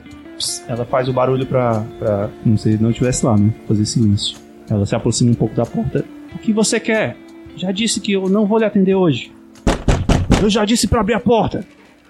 [0.66, 3.52] Ela faz o barulho pra, pra como se não estivesse lá, né?
[3.68, 4.38] Fazer silêncio.
[4.70, 6.04] Ela se aproxima um pouco da porta.
[6.34, 7.16] O que você quer?
[7.56, 9.30] Já disse que eu não vou lhe atender hoje.
[10.42, 11.62] Eu já disse pra abrir a porta.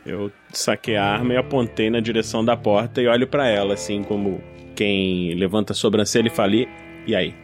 [0.07, 4.03] Eu saquei a arma e apontei na direção da porta e olho pra ela, assim
[4.03, 4.41] como
[4.75, 7.35] quem levanta a sobrancelha e fala, "E- aí?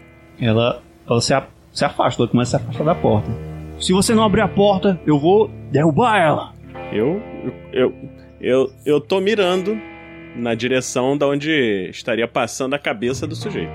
[0.40, 3.30] Ela, ela se, a- se afasta, ela começa a se afastar da porta.
[3.80, 6.52] Se você não abrir a porta, eu vou derrubar ela.
[6.92, 7.20] Eu,
[7.72, 7.94] eu,
[8.40, 9.78] eu, eu tô mirando
[10.34, 13.72] na direção da onde estaria passando a cabeça do sujeito.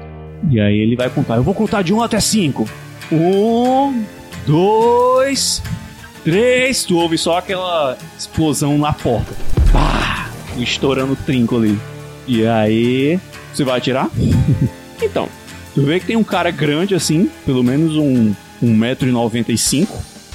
[0.50, 1.36] E aí ele vai contar.
[1.36, 2.68] Eu vou contar de 1 até 5.
[3.12, 4.04] Um,
[4.48, 5.62] dois,
[6.24, 6.84] três.
[6.84, 9.34] Tu ouve só aquela explosão na porta.
[9.72, 10.30] Pá!
[10.58, 11.78] Estourando o trinco ali.
[12.28, 13.20] E aí.
[13.54, 14.10] Você vai atirar?
[15.04, 15.28] Então,
[15.74, 19.88] Tu vê que tem um cara grande assim, pelo menos um, um 1,95m.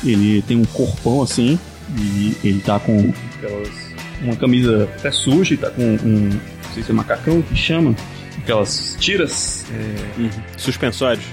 [0.04, 1.58] Ele tem um corpão assim.
[1.98, 3.86] E ele tá com aquelas.
[4.22, 6.30] Uma camisa até suja e tá com um.
[6.30, 7.94] Não sei se é macacão que chama.
[8.38, 9.66] Aquelas tiras.
[9.70, 11.24] É, uhum, suspensórios.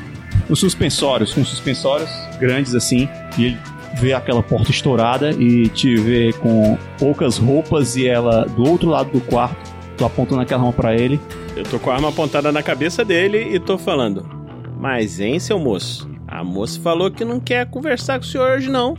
[0.50, 3.58] os suspensórios, com suspensórios grandes assim, e ele
[3.96, 9.12] vê aquela porta estourada e te vê com poucas roupas e ela do outro lado
[9.12, 11.20] do quarto, tu apontando aquela arma pra ele.
[11.56, 14.26] Eu tô com a arma apontada na cabeça dele e tô falando.
[14.80, 16.10] Mas, hein, seu moço?
[16.28, 18.96] A moça falou que não quer conversar com o senhor hoje, não.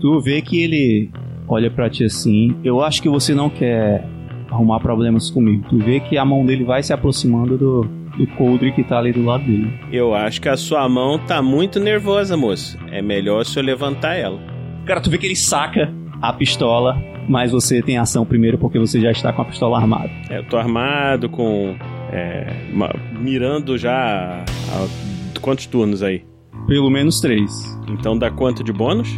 [0.00, 1.10] Tu vê que ele
[1.46, 4.04] olha pra ti assim, eu acho que você não quer
[4.50, 5.64] arrumar problemas comigo.
[5.68, 9.12] Tu vê que a mão dele vai se aproximando do, do coldre que tá ali
[9.12, 9.72] do lado dele.
[9.90, 12.78] Eu acho que a sua mão tá muito nervosa, moço.
[12.90, 14.38] É melhor o senhor levantar ela.
[14.84, 16.96] Cara, tu vê que ele saca a pistola,
[17.28, 20.10] mas você tem ação primeiro porque você já está com a pistola armada.
[20.28, 21.74] É, eu tô armado com.
[22.12, 24.44] é, uma- mirando já.
[24.44, 26.24] há quantos turnos aí?
[26.66, 27.50] Pelo menos três.
[27.88, 29.08] Então dá quanto de bônus?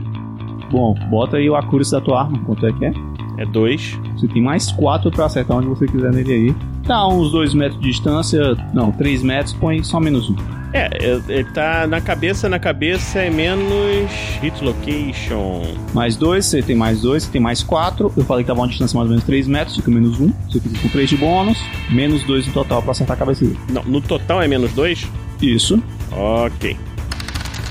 [0.70, 2.92] Bom, bota aí o accuracy da tua arma, quanto é que é?
[3.38, 3.98] É dois.
[4.16, 6.54] Você tem mais quatro pra acertar onde você quiser nele aí.
[6.86, 10.36] Tá uns dois metros de distância, não, três metros, põe só menos um.
[10.74, 14.10] É, ele- ele tá na cabeça, na cabeça é menos
[14.42, 15.62] hit location.
[15.94, 18.12] Mais dois, você tem mais dois, você tem mais quatro.
[18.16, 20.30] Eu falei que tava uma distância mais ou menos três metros, fica menos um.
[20.50, 21.56] Você fica com três de bônus,
[21.90, 23.58] menos dois no total pra acertar a cabeça dele.
[23.70, 25.06] Não, no total é menos dois?
[25.40, 25.80] Isso.
[26.10, 26.76] Ok.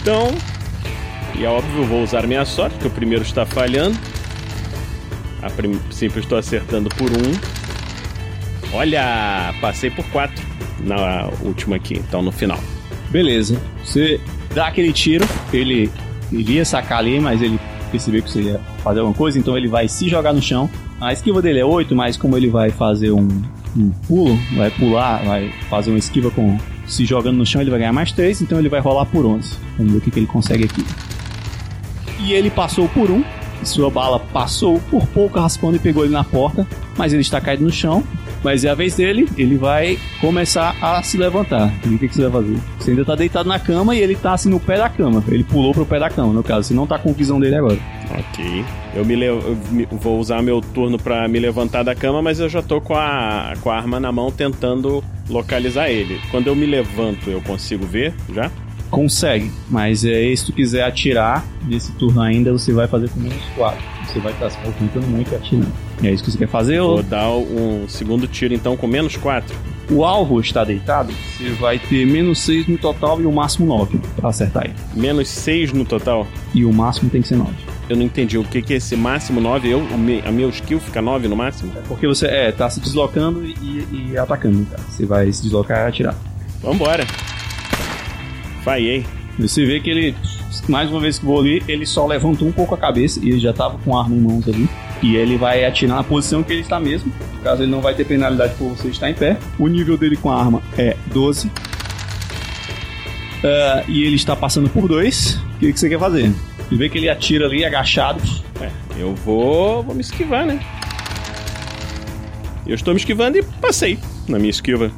[0.02, 0.30] Então,
[1.36, 3.98] e é óbvio, eu vou usar minha sorte, que o primeiro está falhando.
[5.42, 7.63] A princípio estou acertando por um.
[8.74, 10.44] Olha, passei por quatro
[10.80, 12.60] na última aqui, então no final.
[13.10, 13.62] Beleza.
[13.84, 14.20] Você
[14.54, 15.90] dá aquele tiro, ele,
[16.32, 17.60] ele ia sacar ali, mas ele
[17.92, 20.70] percebeu que você ia fazer alguma coisa, então ele vai se jogar no chão.
[21.00, 23.28] A esquiva dele é 8, mas como ele vai fazer um,
[23.78, 26.58] um pulo, vai pular, vai fazer uma esquiva com
[26.88, 29.56] se jogando no chão, ele vai ganhar mais 3, então ele vai rolar por 11.
[29.78, 30.84] Vamos ver o que, que ele consegue aqui.
[32.20, 33.24] E ele passou por um,
[33.64, 37.64] sua bala passou por pouco raspando e pegou ele na porta, mas ele está caído
[37.64, 38.04] no chão.
[38.44, 41.74] Mas é a vez dele, ele vai começar a se levantar.
[41.86, 42.58] E o que, que você vai fazer?
[42.80, 45.24] Você ainda tá deitado na cama e ele tá assim no pé da cama.
[45.30, 46.68] Ele pulou pro pé da cama, no caso.
[46.68, 47.80] Você não tá com visão dele agora.
[48.12, 48.66] Ok.
[48.96, 52.50] Eu, me eu me- vou usar meu turno pra me levantar da cama, mas eu
[52.50, 56.20] já tô com a, com a arma na mão tentando localizar ele.
[56.30, 58.52] Quando eu me levanto, eu consigo ver já?
[58.90, 63.44] Consegue, mas é, se tu quiser atirar nesse turno ainda, você vai fazer com menos
[63.56, 63.82] 4.
[64.06, 65.72] Você vai estar se movimentando muito e atirando.
[66.04, 66.80] É isso que você quer fazer?
[66.80, 67.04] Vou Ou...
[67.04, 69.56] dar um segundo tiro então com menos 4.
[69.92, 74.00] O alvo está deitado, você vai ter menos 6 no total e o máximo 9
[74.16, 74.76] pra acertar ele.
[74.94, 76.26] Menos 6 no total?
[76.54, 77.52] E o máximo tem que ser 9.
[77.90, 79.70] Eu não entendi o que, que é esse máximo 9.
[79.70, 79.86] Eu,
[80.26, 81.74] a meu skill fica 9 no máximo?
[81.88, 84.82] Porque você é, tá se deslocando e, e atacando, cara.
[84.84, 86.16] Você vai se deslocar e atirar.
[86.62, 87.06] Vambora.
[88.64, 89.06] Falhei.
[89.38, 90.16] Você vê que ele
[90.68, 93.40] mais uma vez que vou ali, ele só levantou um pouco a cabeça e ele
[93.40, 94.70] já tava com a arma em mãos ali.
[95.04, 97.12] E ele vai atirar na posição que ele está mesmo.
[97.36, 99.38] No caso, ele não vai ter penalidade por você estar em pé.
[99.60, 101.52] O nível dele com a arma é 12.
[103.44, 105.36] Ah, e ele está passando por dois.
[105.56, 106.32] O que, que você quer fazer?
[106.70, 108.22] Você vê que ele atira ali agachado.
[108.62, 110.60] É, eu vou, vou me esquivar, né?
[112.66, 114.90] Eu estou me esquivando e passei na minha esquiva.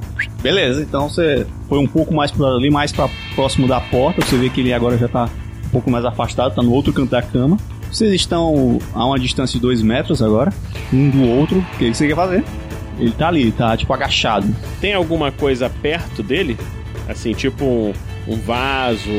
[0.42, 4.22] Beleza, então você foi um pouco mais para ali, mais para próximo da porta.
[4.22, 5.28] Você vê que ele agora já tá
[5.66, 7.58] um pouco mais afastado, tá no outro canto da cama.
[7.96, 10.54] Vocês estão a uma distância de 2 metros agora,
[10.92, 11.60] um do outro.
[11.60, 12.44] O que que você quer fazer?
[13.00, 14.54] Ele tá ali, tá tipo agachado.
[14.82, 16.58] Tem alguma coisa perto dele?
[17.08, 17.94] Assim, tipo um,
[18.28, 19.10] um vaso,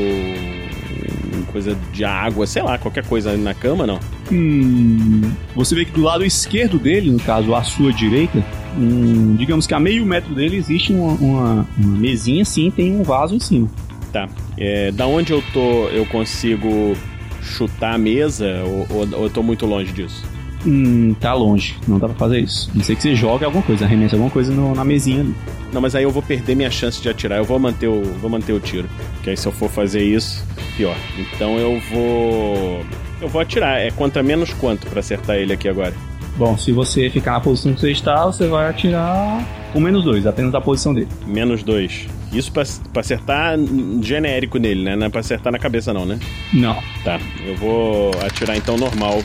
[1.51, 3.99] coisa de água, sei lá, qualquer coisa na cama, não?
[4.31, 5.21] Hum,
[5.55, 8.45] você vê que do lado esquerdo dele, no caso à sua direita,
[8.77, 13.01] um, digamos que a meio metro dele existe uma, uma, uma mesinha assim, tem um
[13.01, 13.67] vaso em cima.
[14.13, 14.29] Tá.
[14.55, 16.95] É, da onde eu tô, eu consigo
[17.41, 20.23] chutar a mesa ou, ou, ou eu tô muito longe disso?
[20.65, 22.69] Hum, tá longe, não dá pra fazer isso.
[22.73, 25.33] Não sei que você jogue alguma coisa, arremessa alguma coisa no- na mesinha ali.
[25.71, 27.37] Não, mas aí eu vou perder minha chance de atirar.
[27.37, 28.89] Eu vou manter o, vou manter o tiro.
[29.13, 30.43] Porque aí se eu for fazer isso,
[30.75, 30.95] pior.
[31.17, 32.85] Então eu vou.
[33.21, 33.79] Eu vou atirar.
[33.79, 35.93] É contra menos quanto pra acertar ele aqui agora?
[36.37, 40.25] Bom, se você ficar na posição que você está, você vai atirar com menos dois,
[40.25, 41.07] apenas a posição dele.
[41.25, 42.07] Menos dois.
[42.31, 43.57] Isso pra, pra acertar
[44.01, 44.95] genérico nele, né?
[44.95, 46.19] Não é pra acertar na cabeça, não, né?
[46.53, 46.75] Não.
[47.03, 49.23] Tá, eu vou atirar então normal.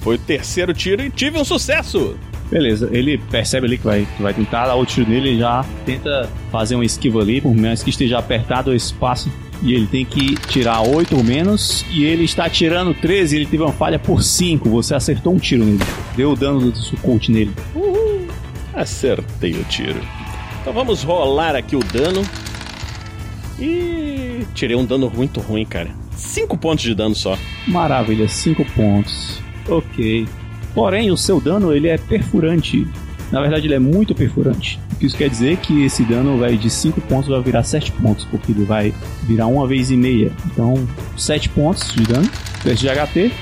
[0.00, 2.16] Foi o terceiro tiro e tive um sucesso!
[2.50, 5.64] Beleza, ele percebe ali que vai, que vai tentar dar o tiro nele e já
[5.84, 9.30] tenta fazer um esquiva ali, por mais que esteja apertado o espaço.
[9.62, 11.84] E ele tem que tirar 8 ou menos.
[11.90, 14.68] E ele está tirando 13, ele teve uma falha por 5.
[14.68, 15.82] Você acertou um tiro nele.
[16.14, 17.52] Deu o dano do sucote nele.
[17.74, 18.26] Uhul!
[18.74, 20.00] Acertei o tiro.
[20.66, 22.26] Então vamos rolar aqui o dano.
[23.56, 25.90] E tirei um dano muito ruim, cara.
[26.16, 27.38] 5 pontos de dano só.
[27.68, 29.40] Maravilha, 5 pontos.
[29.68, 30.26] Ok.
[30.74, 32.84] Porém, o seu dano ele é perfurante.
[33.30, 34.80] Na verdade, ele é muito perfurante.
[35.00, 38.24] Isso quer dizer é que esse dano vai de 5 pontos vai virar 7 pontos,
[38.24, 40.32] porque ele vai virar uma vez e meia.
[40.46, 40.74] Então,
[41.16, 42.28] 7 pontos de dano.
[42.64, 43.32] Teste de HT,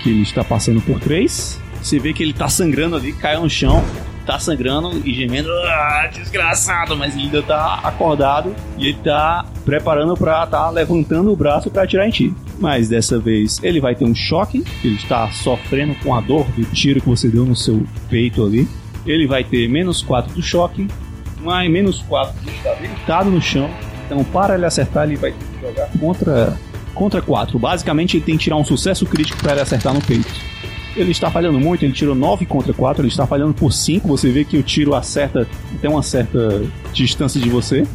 [0.00, 1.60] que ele está passando por 3.
[1.82, 3.82] Você vê que ele está sangrando ali, caiu no chão,
[4.28, 5.50] tá sangrando e gemendo.
[5.50, 11.70] Ah, desgraçado, mas ainda tá acordado e ele tá preparando pra tá levantando o braço
[11.70, 12.34] pra atirar em ti.
[12.60, 16.62] Mas dessa vez ele vai ter um choque, ele está sofrendo com a dor do
[16.66, 18.68] tiro que você deu no seu peito ali.
[19.06, 20.86] Ele vai ter menos 4 do choque,
[21.40, 23.70] mais menos 4 de estar deitado no chão.
[24.04, 26.58] Então, para ele acertar, ele vai que jogar contra,
[26.94, 27.58] contra 4.
[27.58, 30.28] Basicamente, ele tem que tirar um sucesso crítico para ele acertar no peito.
[30.98, 34.08] Ele está falhando muito, ele tirou 9 contra 4, ele está falhando por 5.
[34.08, 37.86] Você vê que o tiro acerta até uma certa distância de você.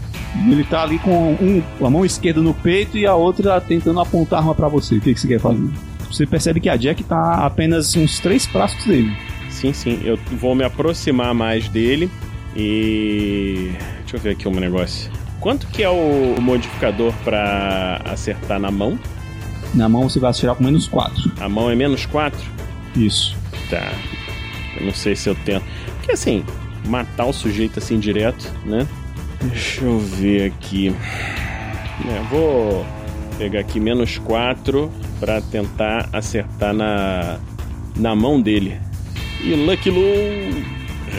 [0.47, 4.39] Ele está ali com um, a mão esquerda no peito e a outra tentando apontar
[4.39, 4.95] a arma para você.
[4.95, 5.69] O que, que você quer fazer?
[6.09, 9.11] Você percebe que a Jack está a apenas uns 3 passos dele.
[9.49, 9.99] Sim, sim.
[10.03, 12.09] Eu vou me aproximar mais dele
[12.55, 13.71] e.
[14.01, 15.11] Deixa eu ver aqui um negócio.
[15.39, 18.97] Quanto que é o modificador pra acertar na mão?
[19.73, 21.33] Na mão você vai atirar com menos 4.
[21.39, 22.39] A mão é menos 4?
[22.95, 23.35] Isso.
[23.69, 23.91] Tá.
[24.77, 25.63] Eu não sei se eu tento.
[25.97, 26.43] Porque assim,
[26.85, 28.87] matar o sujeito assim direto, né?
[29.41, 30.93] Deixa eu ver aqui.
[32.07, 32.85] É, vou
[33.37, 37.39] pegar aqui menos 4 pra tentar acertar na,
[37.95, 38.79] na mão dele.
[39.41, 40.03] E Lucky Lu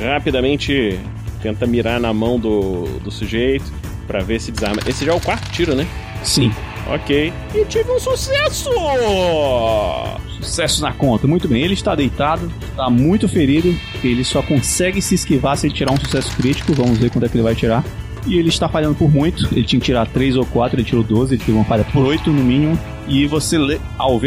[0.02, 0.98] rapidamente
[1.42, 3.70] tenta mirar na mão do, do sujeito
[4.06, 4.80] pra ver se desarma.
[4.86, 5.86] Esse já é o quarto tiro, né?
[6.22, 6.52] Sim.
[6.88, 7.32] Ok.
[7.54, 8.70] E tive um sucesso!
[10.40, 11.26] Sucesso na conta.
[11.26, 13.74] Muito bem, ele está deitado, está muito ferido.
[14.02, 16.74] Ele só consegue se esquivar se ele tirar um sucesso crítico.
[16.74, 17.84] Vamos ver quanto é que ele vai tirar.
[18.26, 19.48] E ele está falhando por muito.
[19.52, 22.04] Ele tinha que tirar 3 ou 4, ele tirou 12, ele teve uma falha por
[22.04, 22.78] 8 no mínimo.
[23.06, 23.58] E você,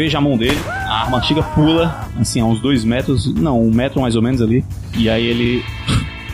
[0.08, 3.72] já a mão dele, a arma chega, pula, assim, a uns 2 metros, não, um
[3.72, 4.64] metro mais ou menos ali.
[4.96, 5.64] E aí ele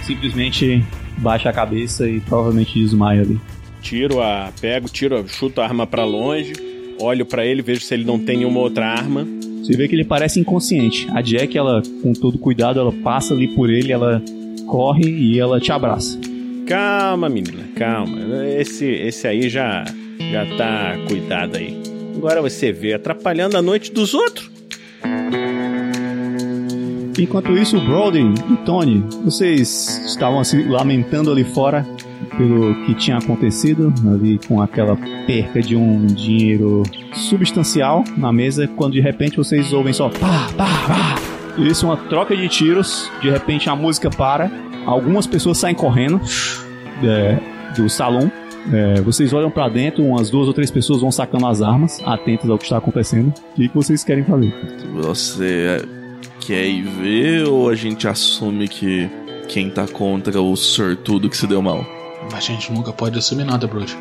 [0.03, 0.85] simplesmente
[1.18, 3.41] baixa a cabeça e provavelmente desmaia ali.
[3.85, 4.51] Tiro a.
[4.59, 6.55] Pego, tiro, chuto a arma pra longe,
[6.99, 9.28] olho pra ele, vejo se ele não tem nenhuma outra arma.
[9.62, 11.07] Você vê que ele parece inconsciente.
[11.12, 14.22] A Jack, ela, com todo cuidado, ela passa ali por ele, ela
[14.66, 16.18] corre e ela te abraça.
[16.66, 18.47] Calma, menina, calma.
[18.59, 19.85] Esse, esse aí já,
[20.18, 21.78] já tá cuidado aí.
[22.16, 24.51] Agora você vê, atrapalhando a noite dos outros.
[27.18, 31.87] Enquanto isso, o Brody e Tony, vocês estavam se lamentando ali fora
[32.37, 34.97] pelo que tinha acontecido, ali com aquela
[35.27, 40.67] perca de um dinheiro substancial na mesa, quando de repente vocês ouvem só pá, pá,
[40.87, 41.15] pá.
[41.59, 44.51] Isso, uma troca de tiros, de repente a música para,
[44.85, 46.21] algumas pessoas saem correndo
[47.03, 47.39] é,
[47.77, 48.31] do salão
[48.73, 52.49] É, vocês olham pra dentro, umas duas ou três pessoas vão sacando as armas, atentas
[52.49, 53.29] ao que está acontecendo.
[53.29, 54.55] O que, que vocês querem fazer?
[54.95, 55.87] Você
[56.41, 59.09] quer ir ver ou a gente assume que
[59.49, 61.85] quem tá contra o sortudo que se deu mal?
[62.33, 63.97] A gente nunca pode assumir nada, Brody.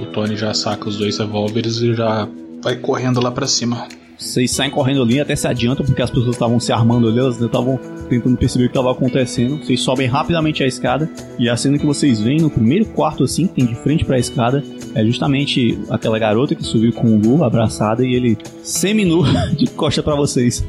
[0.00, 2.28] O Tony já saca os dois revólveres e já
[2.62, 3.86] vai correndo lá pra cima.
[4.18, 7.40] Vocês saem correndo ali, até se adiantam, porque as pessoas estavam se armando ali, elas
[7.40, 9.58] estavam tentando perceber o que estava acontecendo.
[9.58, 11.08] Vocês sobem rapidamente a escada,
[11.38, 14.16] e a cena que vocês veem no primeiro quarto, assim, que tem de frente para
[14.16, 19.22] a escada, é justamente aquela garota que subiu com o Lu abraçada e ele semi-nu
[19.56, 20.64] de costa para vocês.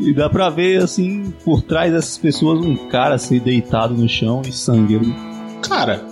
[0.00, 4.42] E dá pra ver, assim, por trás dessas pessoas, um cara assim, deitado no chão
[4.44, 4.98] e sangue.
[5.62, 6.04] Cara,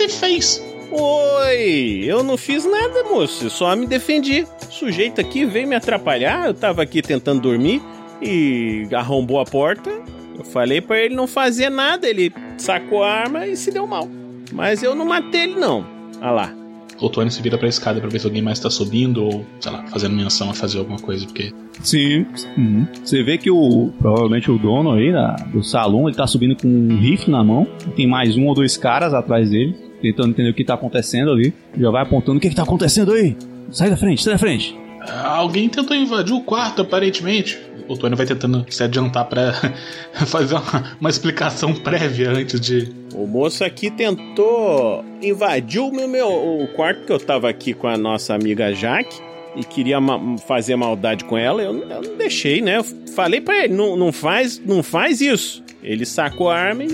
[0.00, 0.64] você fez?
[0.90, 3.50] Oi, eu não fiz nada, moço.
[3.50, 4.46] Só me defendi.
[4.68, 6.46] O sujeito aqui veio me atrapalhar.
[6.46, 7.82] Eu tava aqui tentando dormir
[8.22, 9.90] e arrombou a porta.
[10.38, 12.08] Eu falei para ele não fazer nada.
[12.08, 14.08] Ele sacou a arma e se deu mal.
[14.52, 15.86] Mas eu não matei ele, não.
[16.20, 16.54] Ah lá.
[17.00, 19.72] O Tony se vira pra escada pra ver se alguém mais tá subindo ou, sei
[19.72, 21.52] lá, fazendo menção a fazer alguma coisa, porque.
[21.82, 22.26] Sim.
[22.58, 22.86] Uhum.
[23.02, 23.90] Você vê que o.
[23.98, 27.66] Provavelmente o dono aí da, do salão, ele tá subindo com um rifle na mão.
[27.96, 31.52] Tem mais um ou dois caras atrás dele, tentando entender o que tá acontecendo ali.
[31.78, 33.36] Já vai apontando o que, que tá acontecendo aí.
[33.70, 34.76] Sai da frente, sai da frente.
[35.24, 37.58] Alguém tentou invadir o quarto, aparentemente.
[37.88, 39.52] O Tony vai tentando se adiantar pra
[40.26, 42.88] fazer uma, uma explicação prévia antes de.
[43.14, 47.88] O moço aqui tentou invadir o meu, meu o quarto que eu tava aqui com
[47.88, 49.16] a nossa amiga Jaque
[49.56, 51.60] e queria ma- fazer maldade com ela.
[51.62, 52.76] Eu, eu não deixei, né?
[52.78, 55.62] Eu falei pra ele, não, não faz, não faz isso.
[55.82, 56.88] Ele sacou a arma e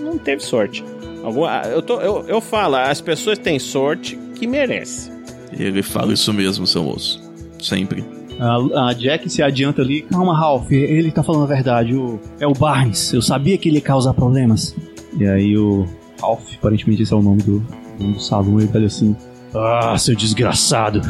[0.00, 0.84] não teve sorte.
[1.22, 5.12] Alguma- eu, tô, eu, eu falo, as pessoas têm sorte que merecem.
[5.58, 7.20] Ele fala isso mesmo, seu moço.
[7.60, 8.04] Sempre.
[8.40, 10.02] A, a Jack se adianta ali.
[10.02, 11.94] Calma, Ralph, ele tá falando a verdade.
[11.94, 13.12] O, é o Barnes.
[13.12, 14.74] Eu sabia que ele ia causar problemas.
[15.18, 15.86] E aí o
[16.20, 17.60] Ralph, aparentemente esse é o nome do,
[18.00, 19.14] do salão, ele fala assim:
[19.54, 21.00] Ah, seu desgraçado.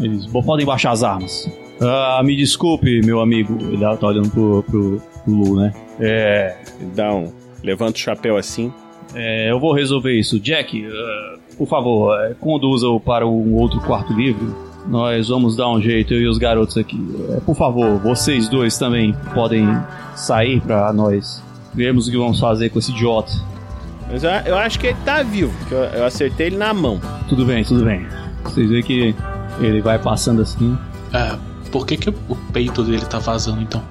[0.00, 1.50] Eles "Bom, podem baixar as armas.
[1.80, 3.56] Ah, me desculpe, meu amigo.
[3.60, 5.72] Ele tá olhando pro, pro, pro Lu, né?
[5.98, 6.56] É.
[6.78, 7.32] Ele dá um.
[7.64, 8.72] Levanta o chapéu assim.
[9.14, 10.38] É, eu vou resolver isso.
[10.38, 14.46] Jack, ah, por favor, é, conduza-o para um outro quarto livre.
[14.86, 16.98] Nós vamos dar um jeito, eu e os garotos aqui.
[17.30, 19.66] É, por favor, vocês dois também podem
[20.14, 21.42] sair para nós
[21.74, 23.32] vermos o que vamos fazer com esse idiota.
[24.10, 27.00] Mas eu, eu acho que ele tá vivo, porque eu, eu acertei ele na mão.
[27.28, 28.06] Tudo bem, tudo bem.
[28.44, 29.14] Vocês veem que
[29.60, 30.76] ele vai passando assim.
[31.12, 31.36] É,
[31.70, 33.82] por que, que o peito dele tá vazando então?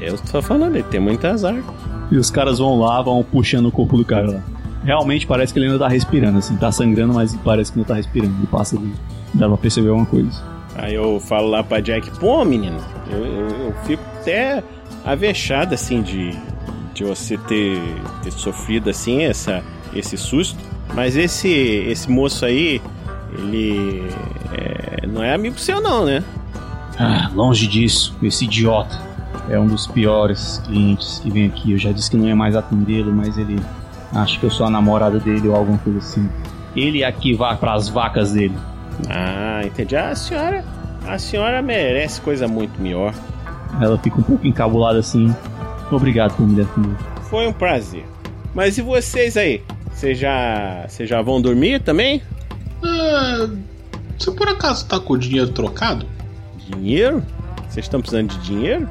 [0.00, 1.62] Eu tô falando, ele tem muito azar.
[2.10, 4.42] E os caras vão lá, vão puxando o corpo do cara lá.
[4.84, 7.94] Realmente parece que ele ainda tá respirando, assim, tá sangrando, mas parece que não tá
[7.94, 8.34] respirando.
[8.38, 8.92] Ele passa ali.
[9.34, 10.42] Dá pra perceber alguma coisa.
[10.74, 12.78] Aí eu falo lá pra Jack, pô, menino,
[13.10, 14.62] eu, eu, eu fico até
[15.04, 16.30] avexado, assim, de,
[16.94, 17.78] de você ter,
[18.22, 19.62] ter sofrido, assim, essa,
[19.94, 20.58] esse susto.
[20.94, 22.80] Mas esse, esse moço aí,
[23.32, 24.02] ele
[24.52, 26.22] é, não é amigo seu, não, né?
[26.98, 29.00] Ah, longe disso, esse idiota
[29.48, 31.72] é um dos piores clientes que vem aqui.
[31.72, 33.58] Eu já disse que não ia mais atendê-lo, mas ele
[34.14, 36.28] acha que eu sou a namorada dele ou alguma coisa assim.
[36.76, 38.56] Ele aqui vai pras vacas dele.
[39.08, 39.96] Ah, entendi.
[39.96, 40.64] Ah, a senhora,
[41.06, 43.14] a senhora merece coisa muito melhor.
[43.80, 45.34] Ela fica um pouco encabulada assim.
[45.90, 46.96] Obrigado por me defender.
[47.28, 48.04] Foi um prazer.
[48.54, 49.62] Mas e vocês aí?
[49.92, 52.22] Vocês já, vocês já vão dormir também?
[52.84, 53.48] É,
[54.18, 56.06] você por acaso tá com o dinheiro trocado?
[56.68, 57.22] Dinheiro?
[57.68, 58.88] Vocês estão precisando de dinheiro?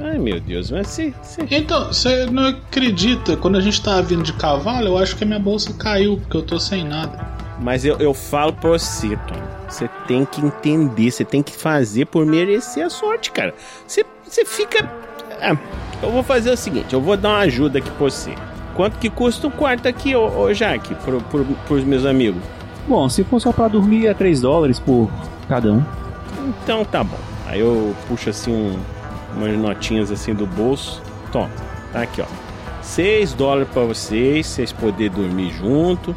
[0.00, 1.40] Ai meu Deus, mas se, se...
[1.50, 3.36] Então, você não acredita?
[3.36, 6.36] Quando a gente tava vindo de cavalo, eu acho que a minha bolsa caiu, porque
[6.36, 7.26] eu tô sem nada.
[7.60, 9.42] Mas eu, eu falo pra você, Tony.
[9.68, 13.54] Você tem que entender, você tem que fazer por merecer a sorte, cara.
[13.86, 14.88] Você, você fica.
[15.40, 15.56] Ah,
[16.02, 18.34] eu vou fazer o seguinte, eu vou dar uma ajuda aqui pra você.
[18.74, 22.42] Quanto que custa um quarto aqui, ô, ô Jaque, pro, pro, pros meus amigos?
[22.86, 25.10] Bom, se for só pra dormir é 3 dólares por
[25.48, 25.82] cada um.
[26.62, 27.18] Então tá bom.
[27.46, 28.78] Aí eu puxo assim um,
[29.36, 31.02] umas notinhas assim do bolso.
[31.30, 31.50] Toma,
[31.92, 32.26] tá aqui ó.
[32.82, 36.14] 6 dólares pra vocês, vocês poderem dormir junto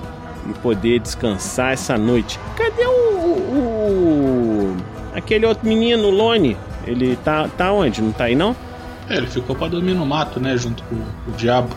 [0.50, 2.40] e poder descansar essa noite.
[2.56, 4.78] Cadê o, o- o-
[5.16, 6.56] aquele outro menino, o Lone?
[6.86, 8.02] Ele tá, tá onde?
[8.02, 8.56] Não tá aí não?
[9.10, 10.56] É, ele ficou pra dormir no mato, né?
[10.58, 11.70] Junto com o diabo.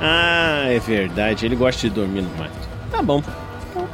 [0.00, 1.44] Ah, é verdade.
[1.44, 2.50] Ele gosta de dormir no mato.
[2.90, 3.22] Tá bom.
[3.70, 3.86] Então,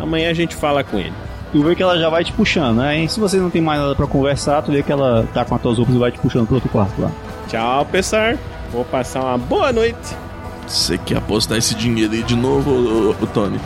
[0.00, 1.12] amanhã a gente fala com ele.
[1.54, 3.04] Tu vê que ela já vai te puxando, né?
[3.04, 5.54] E se vocês não tem mais nada pra conversar, tu vê que ela tá com
[5.54, 7.12] as tuas roupas e vai te puxando pro outro quarto lá.
[7.46, 8.34] Tchau, pessoal.
[8.72, 10.16] Vou passar uma boa noite.
[10.66, 13.60] Você quer apostar esse dinheiro aí de novo, ô, ô, ô, Tony?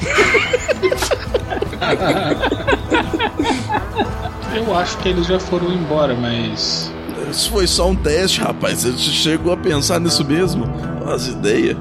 [4.56, 6.90] Eu acho que eles já foram embora, mas.
[7.30, 8.84] Isso foi só um teste, rapaz.
[8.84, 10.64] Você chegou a pensar nisso mesmo?
[11.06, 11.76] As ideias.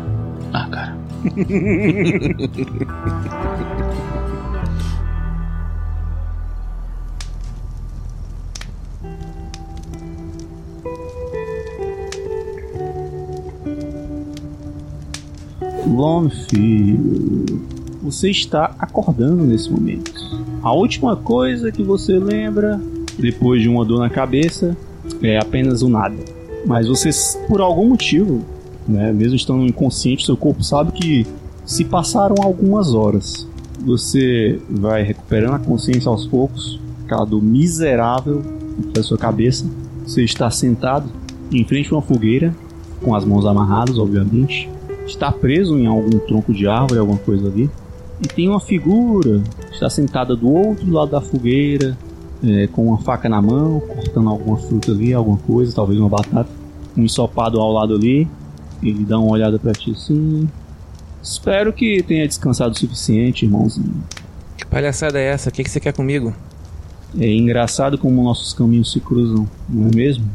[0.51, 0.97] Ah, cara.
[15.87, 17.61] Longfield,
[18.01, 20.13] você está acordando nesse momento.
[20.61, 22.79] A última coisa que você lembra,
[23.17, 24.75] depois de uma dor na cabeça,
[25.21, 26.15] é apenas o nada.
[26.65, 27.09] Mas você,
[27.47, 28.41] por algum motivo,
[28.87, 31.27] né, mesmo estando inconsciente, seu corpo sabe que
[31.65, 33.47] se passaram algumas horas.
[33.85, 38.41] Você vai recuperando a consciência aos poucos, aquela dor miserável
[38.93, 39.65] da sua cabeça.
[40.05, 41.09] Você está sentado
[41.51, 42.53] em frente a uma fogueira,
[43.01, 44.69] com as mãos amarradas, obviamente.
[45.05, 47.69] Está preso em algum tronco de árvore, alguma coisa ali.
[48.21, 49.41] E tem uma figura,
[49.71, 51.97] está sentada do outro lado da fogueira,
[52.43, 56.49] é, com uma faca na mão, cortando alguma fruta ali, alguma coisa, talvez uma batata.
[56.95, 58.27] Um ensopado ao lado ali.
[58.81, 60.47] Ele dá uma olhada para ti assim.
[61.21, 64.03] Espero que tenha descansado o suficiente, irmãozinho.
[64.57, 65.49] Que palhaçada é essa?
[65.49, 66.33] O que, que você quer comigo?
[67.17, 70.25] É engraçado como nossos caminhos se cruzam, não é mesmo?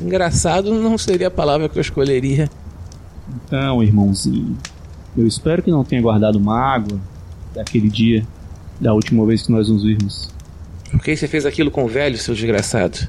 [0.00, 2.50] Engraçado não seria a palavra que eu escolheria.
[3.28, 4.56] Então, irmãozinho,
[5.16, 6.98] eu espero que não tenha guardado mágoa
[7.54, 8.26] daquele dia,
[8.80, 10.30] da última vez que nós nos vimos.
[10.90, 13.08] Por que você fez aquilo com o velho, seu desgraçado?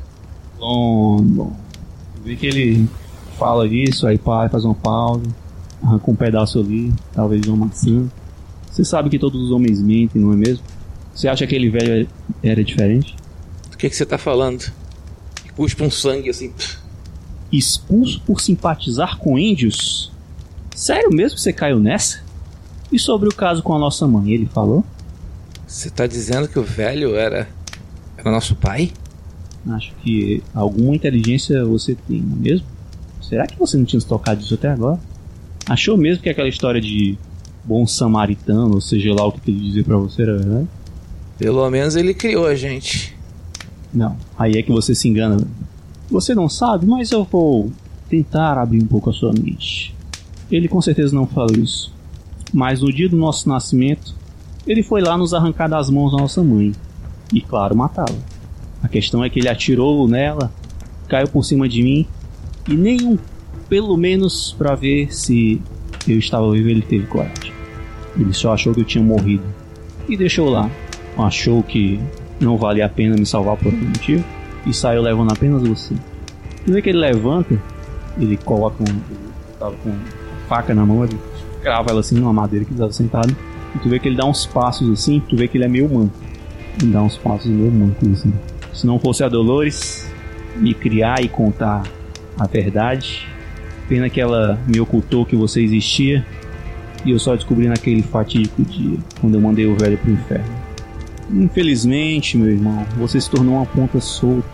[0.57, 1.55] Bom, bom.
[2.23, 2.89] Vê que ele
[3.37, 5.23] fala isso, aí pai faz uma pausa,
[5.83, 8.07] arranca um pedaço ali, talvez de uma maçã.
[8.71, 10.63] Você sabe que todos os homens mentem, não é mesmo?
[11.13, 12.07] Você acha que aquele velho
[12.43, 13.15] era diferente?
[13.71, 14.71] Do que, que você tá falando?
[15.55, 16.51] Cuspa um sangue assim.
[17.51, 20.11] Expulso por simpatizar com índios?
[20.75, 22.19] Sério mesmo que você caiu nessa?
[22.91, 24.83] E sobre o caso com a nossa mãe, ele falou?
[25.65, 27.47] Você tá dizendo que o velho era.
[28.17, 28.91] era nosso pai?
[29.69, 32.65] Acho que alguma inteligência você tem, não é mesmo?
[33.21, 34.99] Será que você não tinha se tocado disso até agora?
[35.65, 37.17] Achou mesmo que aquela história de
[37.65, 40.67] bom samaritano, ou seja lá o que ele dizia pra você, era verdade?
[41.37, 43.17] Pelo menos ele criou a gente.
[43.93, 45.37] Não, aí é que você se engana.
[46.09, 47.71] Você não sabe, mas eu vou
[48.09, 49.93] tentar abrir um pouco a sua mente.
[50.49, 51.93] Ele com certeza não falou isso.
[52.53, 54.15] Mas no dia do nosso nascimento,
[54.65, 56.73] ele foi lá nos arrancar das mãos da nossa mãe.
[57.33, 58.17] E claro, matá-la.
[58.81, 60.51] A questão é que ele atirou nela,
[61.09, 62.05] caiu por cima de mim,
[62.69, 63.17] e nenhum,
[63.67, 65.61] pelo menos para ver se
[66.07, 67.51] eu estava vivo, ele teve coragem.
[68.17, 69.43] Ele só achou que eu tinha morrido.
[70.07, 70.69] E deixou lá.
[71.17, 71.99] Achou que
[72.39, 74.23] não valia a pena me salvar por algum motivo.
[74.67, 75.95] E saiu levando apenas você.
[76.65, 77.57] Vê que ele levanta,
[78.19, 78.99] ele coloca um.
[79.57, 79.95] Tava com
[80.47, 81.17] faca na mão, ele
[81.61, 83.35] crava ela assim numa madeira que estava sentado.
[83.73, 85.89] E tu vê que ele dá uns passos assim, tu vê que ele é meio
[85.89, 86.13] manco.
[86.81, 88.33] Ele dá uns passos meio manco assim.
[88.73, 90.11] Se não fosse a Dolores
[90.57, 91.83] me criar e contar
[92.37, 93.27] a verdade,
[93.87, 96.25] pena que ela me ocultou que você existia.
[97.05, 100.56] E eu só descobri naquele fatídico dia, quando eu mandei o velho pro inferno.
[101.31, 104.47] Infelizmente, meu irmão, você se tornou uma ponta solta.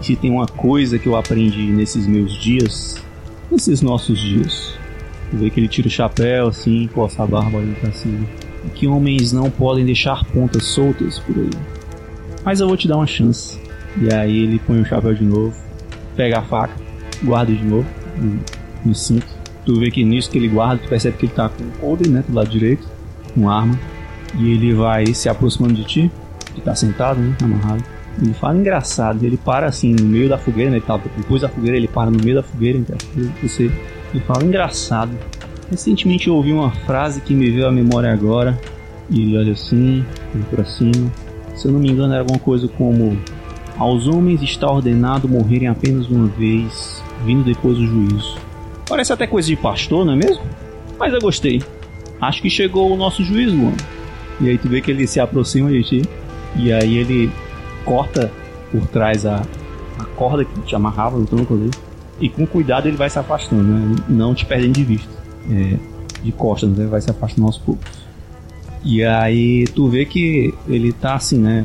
[0.00, 3.02] Se tem uma coisa que eu aprendi nesses meus dias,
[3.50, 4.74] nesses nossos dias,
[5.30, 8.26] tu vê que ele tira o chapéu assim, coça a barba ali pra cima.
[8.74, 11.50] Que homens não podem deixar pontas soltas por aí.
[12.44, 13.58] Mas eu vou te dar uma chance.
[14.00, 15.54] E aí ele põe o chapéu de novo,
[16.16, 16.74] pega a faca,
[17.22, 17.86] guarda de novo
[18.84, 19.26] no, cinto.
[19.64, 22.08] Tu vê que nisso que ele guarda, tu percebe que ele tá com um coldre,
[22.08, 22.86] né, do lado direito,
[23.34, 23.78] com arma.
[24.38, 26.10] E ele vai se aproximando de ti,
[26.54, 27.84] que tá sentado, né, amarrado.
[28.20, 31.48] Ele fala engraçado, ele para assim no meio da fogueira, né, ele tá depois da
[31.48, 32.96] fogueira, ele para no meio da fogueira, então
[33.42, 33.70] você.
[34.12, 35.10] Ele fala engraçado.
[35.68, 38.58] Recentemente eu ouvi uma frase que me veio à memória agora.
[39.10, 40.04] E ele olha assim,
[40.34, 41.10] olha pra cima.
[41.54, 43.18] Se eu não me engano, era alguma coisa como:
[43.76, 48.38] Aos homens está ordenado morrerem apenas uma vez, vindo depois do juízo.
[48.88, 50.42] Parece até coisa de pastor, não é mesmo?
[50.98, 51.62] Mas eu gostei.
[52.20, 53.72] Acho que chegou o nosso juiz, Luan.
[54.40, 56.02] E aí tu vê que ele se aproxima de ti.
[56.56, 57.30] E aí ele
[57.84, 58.30] corta
[58.70, 59.42] por trás a,
[59.98, 61.70] a corda que te amarrava no tronco ali.
[62.20, 63.96] E com cuidado ele vai se afastando, né?
[64.08, 65.12] Não te perdendo de vista.
[65.50, 65.76] É,
[66.22, 66.86] de costas, né?
[66.86, 68.04] Vai se afastando aos poucos.
[68.84, 71.64] E aí tu vê que ele tá assim, né?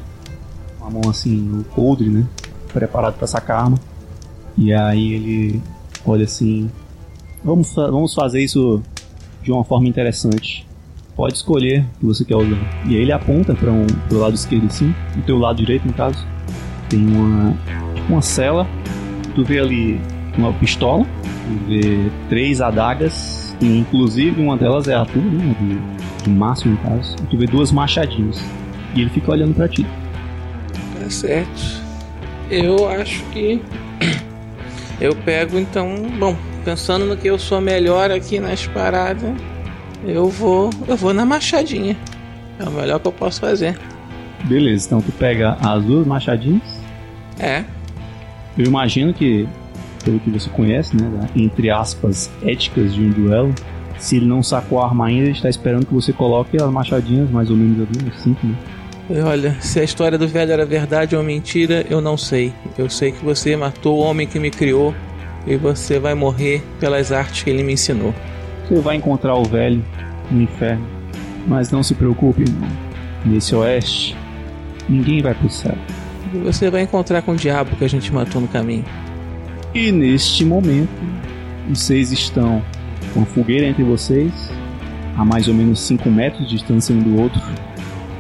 [0.80, 2.26] Com a mão assim no coldre, né?
[2.74, 3.80] Preparado para sacar a arma.
[4.58, 5.62] E aí ele
[6.06, 6.70] olha assim.
[7.44, 8.82] Vamos, vamos fazer isso
[9.42, 10.69] de uma forma interessante.
[11.20, 12.56] Pode escolher o que você quer usar.
[12.86, 16.26] E aí ele aponta para um lado esquerdo assim, do teu lado direito no caso.
[16.88, 17.54] Tem uma
[18.08, 18.66] uma cela.
[19.36, 20.00] Tu vê ali
[20.38, 25.56] uma pistola, tu vê três adagas, inclusive uma delas é a tua, né?
[26.24, 27.18] De máximo no caso.
[27.22, 28.42] E tu vê duas machadinhas.
[28.96, 29.86] E ele fica olhando para ti.
[31.02, 31.84] Tá certo.
[32.50, 33.62] Eu acho que.
[35.02, 35.98] Eu pego então.
[36.18, 39.34] Bom, pensando no que eu sou melhor aqui nas paradas,
[40.06, 40.70] eu vou.
[40.88, 41.96] Eu vou na machadinha.
[42.60, 43.78] É o melhor que eu posso fazer.
[44.46, 46.64] Beleza, então tu pega as duas machadinhas.
[47.40, 47.64] É.
[48.58, 49.48] Eu imagino que,
[50.04, 53.54] pelo que você conhece, né, entre aspas, éticas de um duelo,
[53.98, 57.30] Se ele não sacou a arma ainda, ele está esperando que você coloque as machadinhas
[57.30, 58.56] mais ou menos ali, 5, né?
[59.10, 62.54] E Olha, se a história do velho era verdade ou mentira, eu não sei.
[62.78, 64.94] Eu sei que você matou o homem que me criou
[65.46, 68.14] e você vai morrer pelas artes que ele me ensinou.
[68.70, 69.84] Você vai encontrar o velho
[70.30, 70.86] no inferno.
[71.48, 72.70] Mas não se preocupe, irmão.
[73.26, 74.16] Nesse oeste,
[74.88, 75.76] ninguém vai pro céu.
[76.32, 78.86] E você vai encontrar com o diabo que a gente matou no caminho.
[79.74, 80.90] E neste momento,
[81.68, 82.62] vocês estão
[83.14, 84.32] com a fogueira entre vocês,
[85.18, 87.42] a mais ou menos 5 metros de distância um do outro,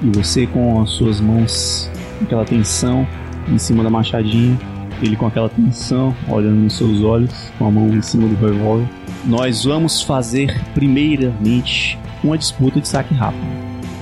[0.01, 1.89] e você com as suas mãos,
[2.21, 3.07] aquela tensão
[3.47, 4.57] em cima da machadinha,
[5.01, 8.87] ele com aquela tensão, olhando nos seus olhos, com a mão em cima do revólver.
[9.25, 13.45] Nós vamos fazer primeiramente uma disputa de saque rápido.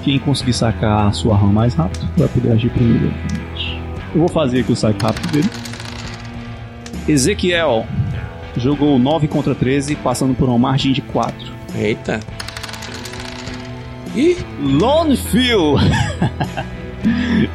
[0.04, 3.14] Quem conseguir sacar a sua arma mais rápido vai poder agir primeiro.
[4.14, 5.50] Eu vou fazer aqui o saque rápido dele.
[7.08, 7.86] Ezequiel
[8.56, 11.36] jogou 9 contra 13, passando por uma margem de 4.
[11.76, 12.20] Eita.
[14.16, 15.76] Ih, Lone Phil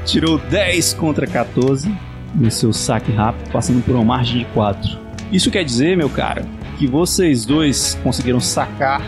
[0.04, 1.92] tirou 10 contra 14
[2.34, 4.98] no seu saque rápido, passando por uma margem de 4.
[5.30, 6.44] Isso quer dizer, meu cara,
[6.78, 9.02] que vocês dois conseguiram sacar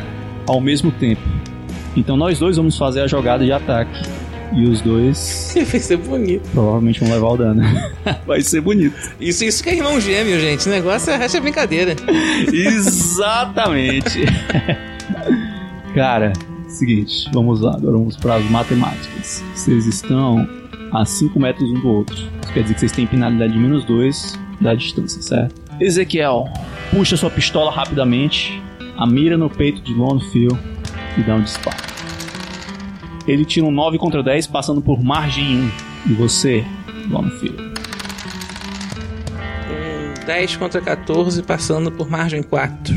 [0.46, 1.22] ao mesmo tempo.
[1.96, 4.02] Então nós dois vamos fazer a jogada de ataque.
[4.52, 6.48] E os dois vai ser bonito.
[6.52, 7.62] provavelmente vão levar o dano.
[8.24, 8.94] Vai ser bonito.
[9.18, 10.60] Isso, isso que é irmão gêmeo, gente.
[10.60, 11.96] Esse negócio é, resto é brincadeira.
[12.52, 14.20] Exatamente.
[15.94, 16.32] Cara,
[16.68, 19.42] seguinte, vamos lá, agora vamos para as matemáticas.
[19.54, 20.46] Vocês estão
[20.94, 22.14] a 5 metros um do outro.
[22.14, 25.60] Isso quer dizer que vocês têm penalidade de menos 2 da distância, certo?
[25.80, 26.48] Ezequiel,
[26.92, 28.62] puxa sua pistola rapidamente,
[28.96, 30.56] a mira no peito de Lone Phil
[31.18, 31.82] e dá um disparo.
[33.26, 35.70] Ele tira um 9 contra 10, passando por margem 1.
[36.10, 36.64] E você,
[37.10, 37.54] Lone Phil?
[39.68, 42.94] Um 10 contra 14, passando por margem 4.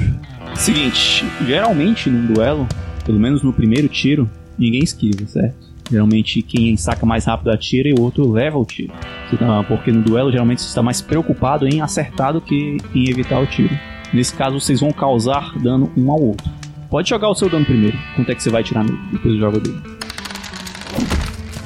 [0.55, 2.67] Seguinte, geralmente num duelo,
[3.05, 5.66] pelo menos no primeiro tiro, ninguém esquiva, certo?
[5.89, 8.91] Geralmente quem saca mais rápido atira e o outro leva o tiro.
[9.39, 13.39] Tá- Porque no duelo geralmente você está mais preocupado em acertar do que em evitar
[13.39, 13.77] o tiro.
[14.13, 16.49] Nesse caso vocês vão causar dano um ao outro.
[16.89, 17.97] Pode jogar o seu dano primeiro.
[18.15, 18.97] Quanto é que você vai tirar nele?
[19.11, 19.81] Depois eu jogo dele.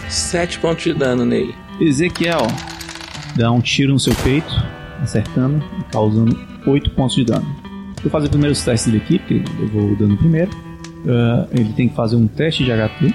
[0.09, 1.53] 7 pontos de dano nele.
[1.79, 2.47] Ezequiel
[3.35, 4.51] dá um tiro no seu peito,
[5.01, 7.45] acertando e causando 8 pontos de dano.
[8.01, 10.51] Vou fazer primeiro os testes dele aqui, porque ele levou o dano primeiro.
[11.07, 13.13] Ah, ele tem que fazer um teste de HP.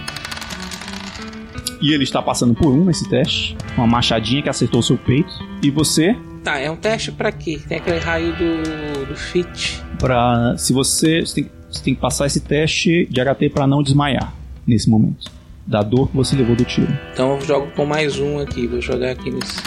[1.81, 3.57] E ele está passando por um nesse teste.
[3.77, 5.31] Uma machadinha que acertou o seu peito.
[5.63, 7.59] E você, Tá, é um teste pra quê?
[7.69, 9.83] Tem aquele raio do, do fit.
[9.99, 13.83] pra, se você, você, tem, você tem que passar esse teste de HP para não
[13.83, 14.33] desmaiar
[14.65, 15.31] nesse momento.
[15.67, 16.97] Da dor que você levou do tiro.
[17.13, 18.69] Então eu jogo com mais um aqui.
[18.69, 19.61] Vou jogar aqui nesse.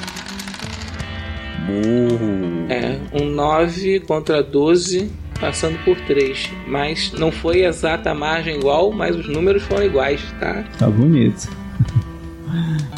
[1.68, 2.66] Burro.
[2.70, 6.50] É, um 9 contra 12, passando por 3.
[6.68, 10.64] Mas não foi exata a margem igual, mas os números foram iguais, tá?
[10.78, 11.50] Tá bonito.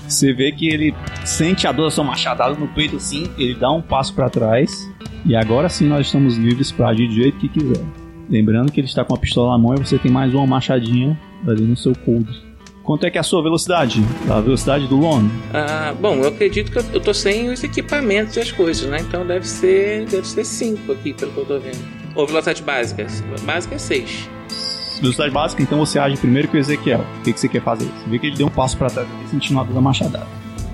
[0.08, 0.94] Você vê que ele
[1.26, 4.90] sente a dor da sua machadada no peito assim, ele dá um passo pra trás
[5.26, 7.84] e agora sim nós estamos livres pra agir do jeito que quiser.
[8.30, 11.20] Lembrando que ele está com a pistola na mão e você tem mais uma machadinha
[11.48, 12.30] ali no seu cold.
[12.84, 14.04] Quanto é que é a sua velocidade?
[14.30, 15.30] A velocidade do Lone?
[15.54, 19.00] Ah, bom, eu acredito que eu, eu tô sem os equipamentos e as coisas, né?
[19.02, 21.80] Então deve ser deve ser 5 aqui, pelo que eu tô vendo.
[22.16, 23.06] Ou velocidade básica.
[23.44, 24.30] Básica é 6.
[25.02, 27.04] Velocidade básica, então você age primeiro que o Ezequiel.
[27.20, 27.86] O que, que você quer fazer?
[27.86, 30.28] Você vê que ele deu um passo pra trás ali, sentindo a dor da machadada.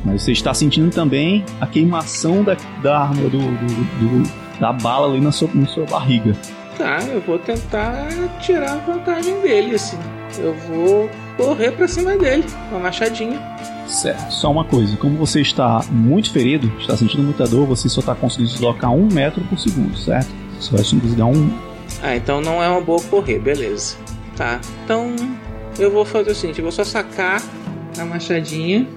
[0.06, 5.08] Mas você está sentindo também a queimação da, da arma, do, do- do- da bala
[5.12, 6.36] ali na sua, na sua barriga.
[6.78, 8.08] Tá, eu vou tentar
[8.42, 9.98] tirar a vantagem dele, assim.
[10.38, 13.40] Eu vou correr pra cima dele, com a machadinha.
[13.88, 14.32] Certo.
[14.32, 18.14] Só uma coisa, como você está muito ferido, está sentindo muita dor, você só está
[18.14, 20.28] conseguindo deslocar um metro por segundo, certo?
[20.60, 21.50] Você vai conseguir dar um.
[22.04, 23.96] Ah, então não é uma boa correr, beleza.
[24.38, 25.16] Tá, então
[25.80, 27.42] eu vou fazer o seguinte: eu vou só sacar
[28.00, 28.88] a machadinha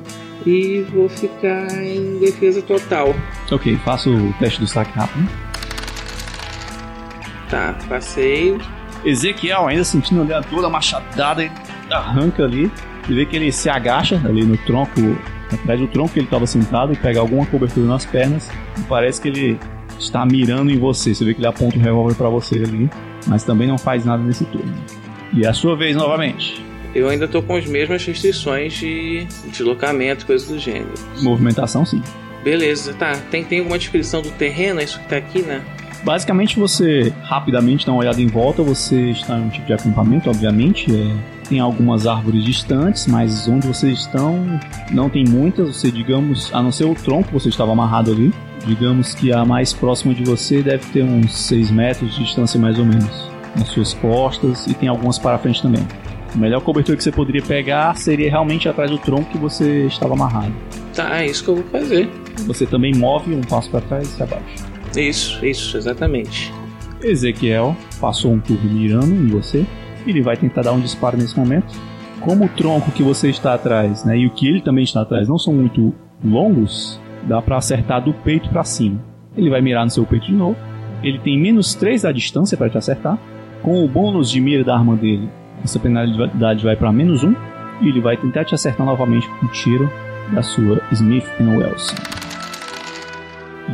[0.46, 3.14] e vou ficar em defesa total.
[3.50, 5.28] Ok, faça o teste do saque rápido.
[7.48, 8.58] Tá, passei.
[9.04, 11.52] Ezequiel, ainda sentindo ali a dor da machadada, ele
[11.90, 12.70] arranca ali.
[13.06, 15.00] Você vê que ele se agacha ali no tronco,
[15.52, 18.48] atrás do tronco que ele estava sentado, e pega alguma cobertura nas pernas.
[18.78, 19.58] E parece que ele
[19.98, 21.14] está mirando em você.
[21.14, 22.90] Você vê que ele aponta o revólver para você ali,
[23.26, 24.74] mas também não faz nada nesse turno.
[25.32, 26.64] E é a sua vez novamente.
[26.94, 30.92] Eu ainda tô com as mesmas restrições de deslocamento, coisa do gênero.
[31.22, 32.02] Movimentação, sim.
[32.42, 33.12] Beleza, tá.
[33.30, 34.80] Tem, tem alguma descrição do terreno?
[34.80, 35.62] É isso que tá aqui, né?
[36.02, 38.62] Basicamente, você rapidamente dá uma olhada em volta.
[38.62, 40.90] Você está em um tipo de acampamento, obviamente.
[40.90, 44.60] é, tem algumas árvores distantes, mas onde vocês estão
[44.90, 45.76] não tem muitas.
[45.76, 48.32] Você, digamos, a não ser o tronco que você estava amarrado ali.
[48.64, 52.78] Digamos que a mais próxima de você deve ter uns 6 metros de distância, mais
[52.78, 53.29] ou menos.
[53.56, 55.86] Nas suas costas e tem algumas para frente também.
[56.34, 60.14] A melhor cobertura que você poderia pegar seria realmente atrás do tronco que você estava
[60.14, 60.54] amarrado.
[60.94, 62.08] Tá, é isso que eu vou fazer.
[62.46, 64.64] Você também move um passo para trás e abaixo.
[64.96, 66.52] Isso, isso, exatamente.
[67.02, 69.66] Ezequiel passou um turno mirando em você.
[70.06, 71.74] Ele vai tentar dar um disparo nesse momento.
[72.20, 75.28] Como o tronco que você está atrás né, e o que ele também está atrás
[75.28, 79.02] não são muito longos, dá para acertar do peito para cima.
[79.36, 80.56] Ele vai mirar no seu peito de novo.
[81.02, 83.18] Ele tem menos 3 da distância para te acertar.
[83.62, 85.28] Com o bônus de mira da arma dele,
[85.62, 87.34] essa penalidade vai para menos 1.
[87.82, 89.90] E ele vai tentar te acertar novamente com um tiro
[90.32, 91.96] da sua Smith Wesson.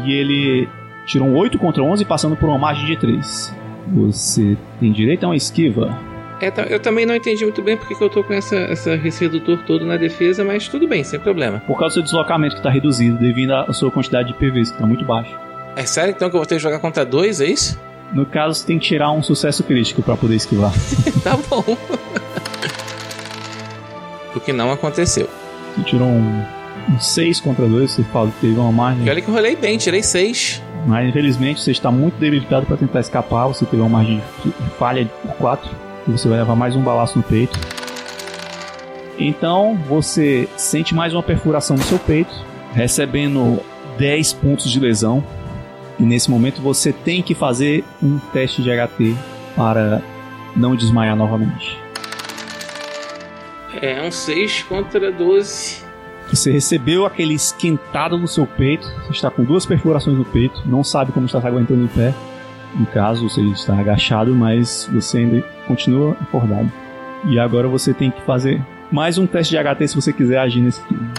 [0.04, 0.68] E ele
[1.06, 3.54] tirou um 8 contra 11, passando por uma margem de 3.
[3.94, 5.96] Você tem direito a uma esquiva.
[6.40, 8.94] É, tá, eu também não entendi muito bem porque que eu tô com essa, essa,
[8.94, 11.60] esse redutor todo na defesa, mas tudo bem, sem problema.
[11.60, 14.76] Por causa do seu deslocamento que está reduzido devido à sua quantidade de PVs, que
[14.76, 15.34] está muito baixo.
[15.74, 17.78] É sério então que eu vou ter que jogar contra dois, é isso?
[18.12, 20.72] No caso, você tem que tirar um sucesso crítico para poder esquivar.
[21.22, 21.64] tá bom.
[24.34, 25.28] o que não aconteceu.
[25.74, 26.44] Você tirou um,
[26.90, 29.06] um 6 contra 2, você fala que teve uma margem.
[29.06, 30.62] E olha que eu rolei bem, tirei 6.
[30.86, 35.04] Mas infelizmente você está muito debilitado para tentar escapar, você teve uma margem de falha
[35.22, 35.70] por 4
[36.06, 37.58] e você vai levar mais um balaço no peito.
[39.18, 42.32] Então você sente mais uma perfuração no seu peito,
[42.72, 43.60] recebendo
[43.98, 45.24] 10 pontos de lesão.
[45.98, 49.16] E nesse momento você tem que fazer um teste de HT
[49.54, 50.02] para
[50.54, 51.78] não desmaiar novamente.
[53.80, 55.84] É um 6 contra 12.
[56.28, 60.82] Você recebeu aquele esquentado no seu peito, você está com duas perfurações no peito, não
[60.82, 62.12] sabe como está se aguentando em pé.
[62.74, 66.70] No caso, você está agachado, mas você ainda continua acordado.
[67.28, 70.60] E agora você tem que fazer mais um teste de HT se você quiser agir
[70.60, 71.10] nesse turno.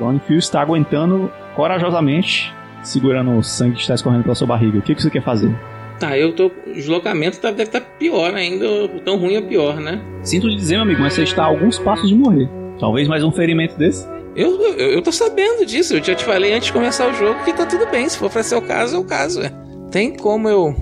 [0.00, 1.30] Longfield está aguentando
[1.60, 4.78] corajosamente, segurando o sangue que está escorrendo pela sua barriga.
[4.78, 5.54] O que, que você quer fazer?
[5.98, 6.46] Tá, eu tô.
[6.46, 8.66] O deslocamento tá, deve estar tá pior ainda.
[9.04, 10.00] Tão ruim ou pior, né?
[10.22, 12.48] Sinto lhe dizer, meu amigo, mas você está a alguns passos de morrer.
[12.78, 14.08] Talvez mais um ferimento desse.
[14.34, 15.94] Eu, eu, eu tô sabendo disso.
[15.94, 18.08] Eu já te falei antes de começar o jogo que tá tudo bem.
[18.08, 19.42] Se for pra ser o caso, é o caso.
[19.42, 19.52] É.
[19.90, 20.74] Tem como eu,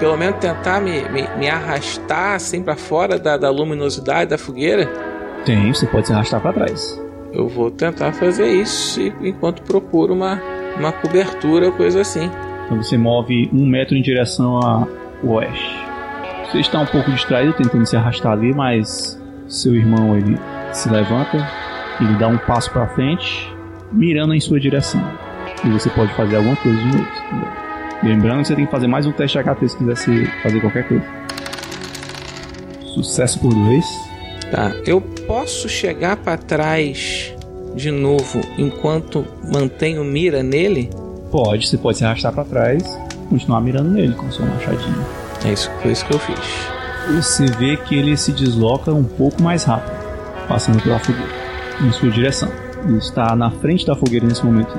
[0.00, 4.90] pelo menos, tentar me, me, me arrastar assim para fora da, da luminosidade da fogueira?
[5.44, 7.05] Tem, você pode se arrastar para trás.
[7.36, 10.40] Eu vou tentar fazer isso enquanto procuro uma,
[10.78, 12.30] uma cobertura, coisa assim.
[12.64, 14.88] Então você move um metro em direção a
[15.22, 15.76] oeste.
[16.46, 20.38] Você está um pouco distraído tentando se arrastar ali, mas seu irmão ele
[20.72, 21.46] se levanta,
[22.00, 23.54] ele dá um passo para frente,
[23.92, 25.02] mirando em sua direção.
[25.62, 27.08] E você pode fazer alguma coisa de novo.
[28.02, 29.96] Lembrando que você tem que fazer mais um teste HT se quiser
[30.42, 31.04] fazer qualquer coisa.
[32.94, 34.05] Sucesso por dois.
[34.50, 37.34] Tá, eu posso chegar para trás
[37.74, 40.88] de novo enquanto mantenho mira nele?
[41.30, 42.82] Pode, você pode se arrastar para trás,
[43.28, 45.04] continuar mirando nele com sua machadinha.
[45.44, 46.38] É isso, foi isso que eu fiz.
[47.16, 49.96] Você vê que ele se desloca um pouco mais rápido,
[50.48, 51.30] passando pela fogueira,
[51.80, 52.50] em sua direção.
[52.84, 54.72] Ele está na frente da fogueira nesse momento,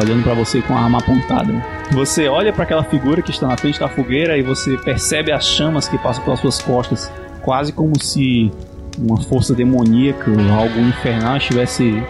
[0.00, 1.52] olhando para você com a arma apontada.
[1.92, 5.44] Você olha para aquela figura que está na frente da fogueira e você percebe as
[5.44, 7.10] chamas que passam pelas suas costas,
[7.42, 8.50] quase como se
[8.98, 12.02] uma força demoníaca algo infernal estivesse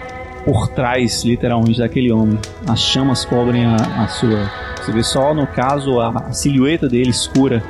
[0.44, 2.38] por trás, literalmente, daquele homem.
[2.68, 4.50] As chamas cobrem a, a sua.
[4.80, 7.62] Você vê só, no caso, a, a silhueta dele escura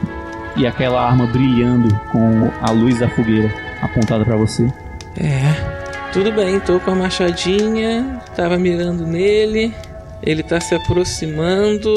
[0.57, 4.71] e aquela arma brilhando com a luz da fogueira apontada para você.
[5.19, 5.55] É,
[6.13, 9.75] tudo bem, tô com a machadinha, tava mirando nele,
[10.23, 11.95] ele tá se aproximando.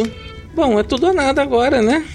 [0.56, 2.06] Bom, é tudo ou nada agora, né?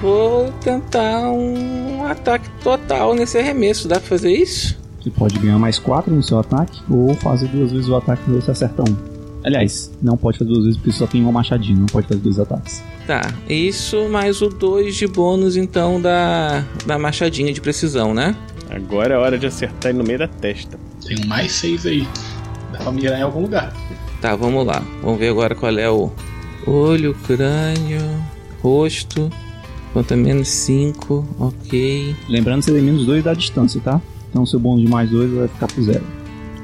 [0.00, 3.88] Vou tentar um ataque total nesse arremesso.
[3.88, 4.78] Dá pra fazer isso?
[5.00, 8.32] Você pode ganhar mais 4 no seu ataque ou fazer duas vezes o ataque e
[8.32, 8.96] você acerta um.
[9.44, 12.40] Aliás, não pode fazer duas vezes porque só tem uma machadinha, não pode fazer dois
[12.40, 12.82] ataques.
[13.06, 18.34] Tá, isso mais o 2 de bônus então da, da machadinha de precisão, né?
[18.68, 20.76] Agora é hora de acertar ele no meio da testa.
[21.06, 22.08] Tem um mais 6 aí.
[22.72, 23.72] Dá pra mirar em algum lugar.
[24.20, 24.82] Tá, vamos lá.
[25.02, 26.10] Vamos ver agora qual é o
[26.66, 28.00] olho, crânio,
[28.60, 29.30] rosto.
[29.96, 32.14] Quanto menos 5, ok.
[32.28, 33.98] Lembrando que você tem menos 2 da distância, tá?
[34.28, 36.04] Então seu bônus de mais 2 vai ficar pro zero.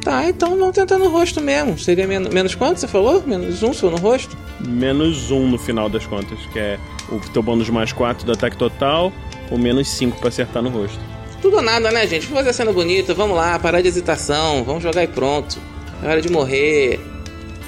[0.03, 1.79] Tá, então vamos tentar no rosto mesmo.
[1.79, 3.23] Seria men menos quanto você falou?
[3.27, 4.37] Menos 1 um, se for no rosto?
[4.61, 6.79] Menos 1 um no final das contas, que é
[7.09, 9.11] o teu bônus de mais 4 do ataque total,
[9.51, 11.01] ou menos 5 pra acertar no rosto.
[11.41, 12.27] Tudo ou nada, né, gente?
[12.27, 15.59] Vamos fazer a cena bonita, vamos lá, parar de hesitação, vamos jogar e pronto.
[16.03, 17.01] É hora de morrer.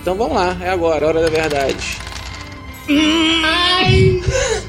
[0.03, 2.04] Então vamos lá, é agora, é hora da verdade.
[2.89, 4.20] Ai!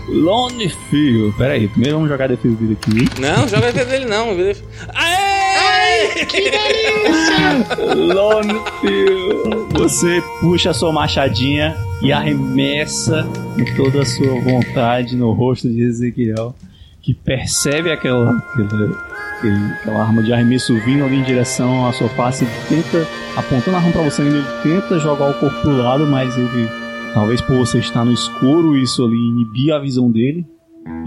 [0.08, 1.34] Lone Fio.
[1.38, 3.22] Pera aí, primeiro vamos jogar defesa dele aqui.
[3.22, 4.30] Não, joga defesa dele não.
[4.30, 4.56] Aê!
[5.58, 7.94] Ai, que delícia!
[7.96, 9.68] Lone Fio.
[9.74, 15.82] Você puxa a sua machadinha e arremessa com toda a sua vontade no rosto de
[15.82, 16.56] Ezequiel,
[17.02, 22.46] que percebe aquela, aquela, aquela arma de arremesso vindo ali em direção à sua face
[22.46, 26.36] e tenta, apontando a arma pra você, ele tenta jogar o corpo pro lado, mas
[26.38, 26.70] ele,
[27.16, 30.46] talvez por você estar no escuro, isso ali inibir a visão dele.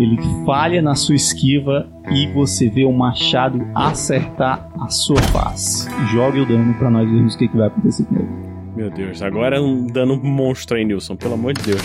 [0.01, 5.89] Ele falha na sua esquiva e você vê o machado acertar a sua face.
[6.13, 8.29] Jogue o dano pra nós vermos o que, que vai acontecer com ele.
[8.77, 11.83] Meu Deus, agora é um dano monstro aí, Nilson, pelo amor de Deus.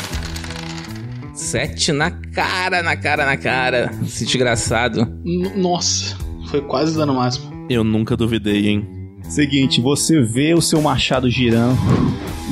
[1.33, 3.91] Sete na cara, na cara, na cara.
[4.03, 5.01] Esse desgraçado.
[5.25, 6.15] N- Nossa,
[6.49, 7.51] foi quase dano máximo.
[7.69, 8.87] Eu nunca duvidei, hein?
[9.23, 11.77] Seguinte, você vê o seu machado girando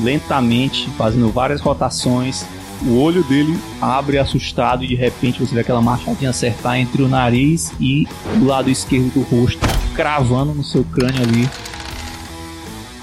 [0.04, 2.45] lentamente, fazendo várias rotações.
[2.84, 7.08] O olho dele abre assustado e de repente você vê aquela machadinha acertar entre o
[7.08, 8.08] nariz e
[8.41, 9.60] o lado esquerdo do rosto,
[9.93, 11.47] cravando no seu crânio ali.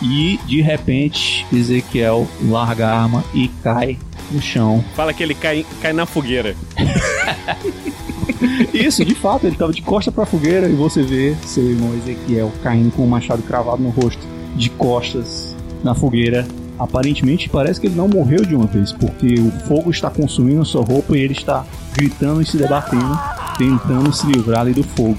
[0.03, 3.99] E de repente Ezequiel larga a arma e cai
[4.31, 4.85] no chão.
[4.95, 6.57] Fala que ele cai, cai na fogueira.
[8.73, 12.53] Isso, de fato, ele estava de costa pra fogueira e você vê seu irmão Ezequiel
[12.63, 14.25] caindo com o machado cravado no rosto,
[14.55, 16.47] de costas na fogueira.
[16.79, 20.85] Aparentemente parece que ele não morreu de uma vez, porque o fogo está consumindo sua
[20.85, 23.19] roupa e ele está gritando e se debatendo,
[23.59, 25.19] tentando se livrar ali do fogo.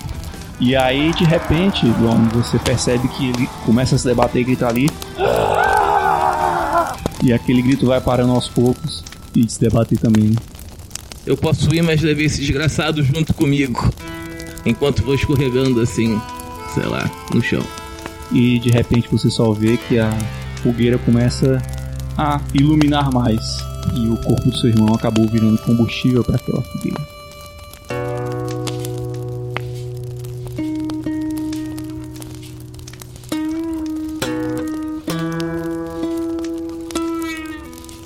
[0.60, 4.70] E aí, de repente, Dom, você percebe que ele começa a se debater e gritar
[4.70, 4.90] ali.
[7.24, 9.04] E aquele grito vai parando aos poucos
[9.36, 10.36] e se debater também.
[11.26, 13.90] Eu posso ir, mas levei esse desgraçado junto comigo.
[14.66, 16.20] Enquanto vou escorregando assim,
[16.74, 17.64] sei lá, no chão.
[18.32, 20.10] e de repente você só vê que a
[20.60, 21.62] fogueira começa
[22.18, 23.40] a iluminar mais
[23.96, 27.20] e o corpo do seu irmão acabou virando combustível para aquela fogueira.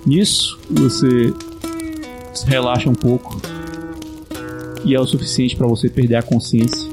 [0.05, 1.33] Nisso, você
[2.33, 3.41] se relaxa um pouco
[4.85, 6.91] e é o suficiente para você perder a consciência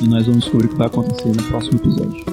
[0.00, 2.27] e nós vamos descobrir o que vai acontecer no próximo episódio.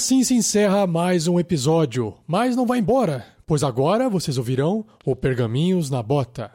[0.00, 2.14] Assim se encerra mais um episódio.
[2.26, 6.50] Mas não vai embora, pois agora vocês ouvirão o Pergaminhos na Bota.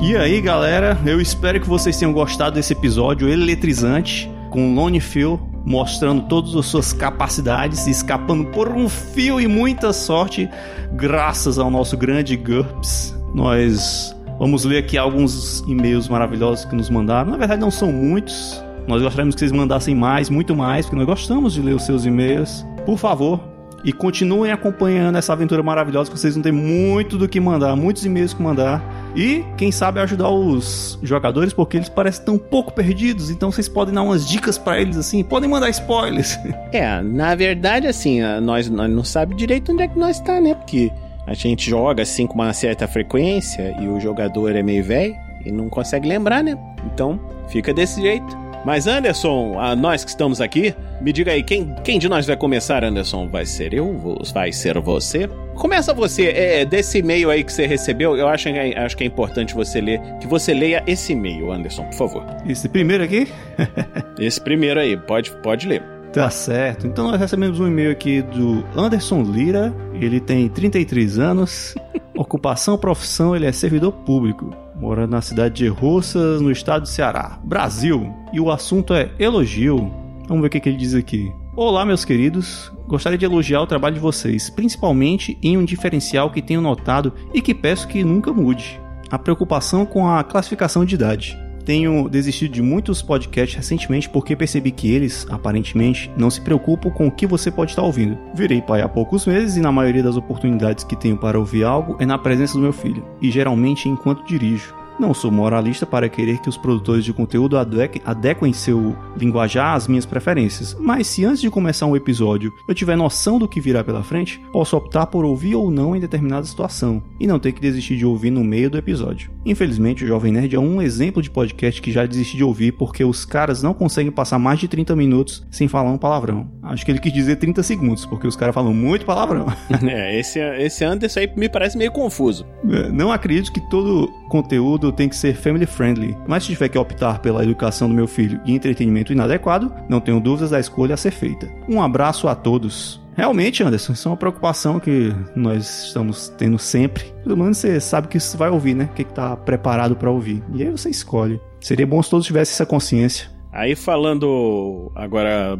[0.00, 5.38] E aí, galera, eu espero que vocês tenham gostado desse episódio eletrizante com Lone Phil
[5.62, 10.48] mostrando todas as suas capacidades, escapando por um fio e muita sorte,
[10.92, 13.15] graças ao nosso grande GURPS.
[13.36, 17.32] Nós vamos ler aqui alguns e-mails maravilhosos que nos mandaram.
[17.32, 18.64] Na verdade, não são muitos.
[18.88, 22.06] Nós gostaríamos que vocês mandassem mais, muito mais, porque nós gostamos de ler os seus
[22.06, 22.64] e-mails.
[22.86, 23.38] Por favor,
[23.84, 28.06] e continuem acompanhando essa aventura maravilhosa, que vocês vão ter muito do que mandar, muitos
[28.06, 28.82] e-mails que mandar.
[29.14, 33.92] E, quem sabe, ajudar os jogadores, porque eles parecem tão pouco perdidos, então vocês podem
[33.92, 36.38] dar umas dicas pra eles assim, podem mandar spoilers.
[36.72, 40.54] É, na verdade, assim, nós, nós não sabemos direito onde é que nós tá, né?
[40.54, 40.90] Porque
[41.26, 45.50] a gente joga assim com uma certa frequência e o jogador é meio velho e
[45.52, 46.56] não consegue lembrar, né?
[46.92, 48.46] Então, fica desse jeito.
[48.64, 52.36] Mas Anderson, a nós que estamos aqui, me diga aí, quem, quem de nós vai
[52.36, 53.28] começar, Anderson?
[53.28, 53.96] Vai ser eu?
[54.34, 55.28] Vai ser você?
[55.54, 59.06] Começa você, é, desse e-mail aí que você recebeu, eu acho, que- acho que é
[59.06, 62.24] importante você ler, que você leia esse e-mail, Anderson, por favor.
[62.46, 63.28] Esse primeiro aqui?
[64.18, 65.82] Esse primeiro aí, pode, pode ler.
[66.16, 66.86] Tá certo.
[66.86, 69.70] Então nós recebemos um e-mail aqui do Anderson Lira.
[70.00, 71.74] Ele tem 33 anos.
[72.16, 74.50] Ocupação, profissão, ele é servidor público.
[74.76, 78.14] Mora na cidade de Roças, no estado de Ceará, Brasil.
[78.32, 79.92] E o assunto é elogio.
[80.26, 81.30] Vamos ver o que, que ele diz aqui.
[81.54, 82.72] Olá, meus queridos.
[82.88, 87.42] Gostaria de elogiar o trabalho de vocês, principalmente em um diferencial que tenho notado e
[87.42, 91.45] que peço que nunca mude: a preocupação com a classificação de idade.
[91.66, 97.08] Tenho desistido de muitos podcasts recentemente porque percebi que eles, aparentemente, não se preocupam com
[97.08, 98.16] o que você pode estar ouvindo.
[98.32, 101.96] Virei pai há poucos meses e na maioria das oportunidades que tenho para ouvir algo
[101.98, 104.72] é na presença do meu filho, e geralmente enquanto dirijo.
[104.98, 110.06] Não sou moralista para querer que os produtores de conteúdo adequem, seu linguajar às minhas
[110.06, 114.02] preferências, mas se antes de começar um episódio eu tiver noção do que virá pela
[114.02, 117.96] frente, posso optar por ouvir ou não em determinada situação, e não ter que desistir
[117.96, 119.30] de ouvir no meio do episódio.
[119.44, 123.04] Infelizmente, o Jovem Nerd é um exemplo de podcast que já desisti de ouvir porque
[123.04, 126.50] os caras não conseguem passar mais de 30 minutos sem falar um palavrão.
[126.62, 129.46] Acho que ele quis dizer 30 segundos, porque os caras falam muito palavrão.
[129.86, 132.46] É, esse, esse Anderson aí me parece meio confuso.
[132.68, 136.78] É, Não acredito que todo conteúdo tem que ser family friendly, mas se tiver que
[136.78, 140.96] optar pela educação do meu filho e entretenimento inadequado, não tenho dúvidas da escolha a
[140.96, 141.48] ser feita.
[141.68, 143.04] Um abraço a todos.
[143.16, 147.04] Realmente, Anderson, isso é uma preocupação que nós estamos tendo sempre.
[147.24, 148.90] Pelo menos você sabe que você vai ouvir, né?
[148.92, 150.42] O que está preparado para ouvir.
[150.54, 151.40] E aí você escolhe.
[151.58, 153.30] Seria bom se todos tivessem essa consciência.
[153.50, 155.58] Aí falando agora,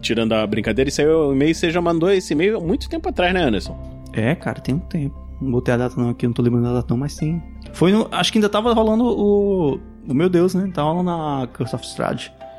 [0.00, 3.06] tirando a brincadeira, isso aí o e-mail, você já mandou esse e-mail há muito tempo
[3.06, 3.78] atrás, né, Anderson?
[4.14, 5.14] É, cara, tem um tempo.
[5.42, 7.42] Não botei a data não aqui, não tô lembrando da data não, mas tem.
[7.74, 8.08] Foi no.
[8.10, 9.80] Acho que ainda tava rolando o.
[10.06, 10.70] O meu Deus, né?
[10.72, 11.84] Tava rolando na Curse of.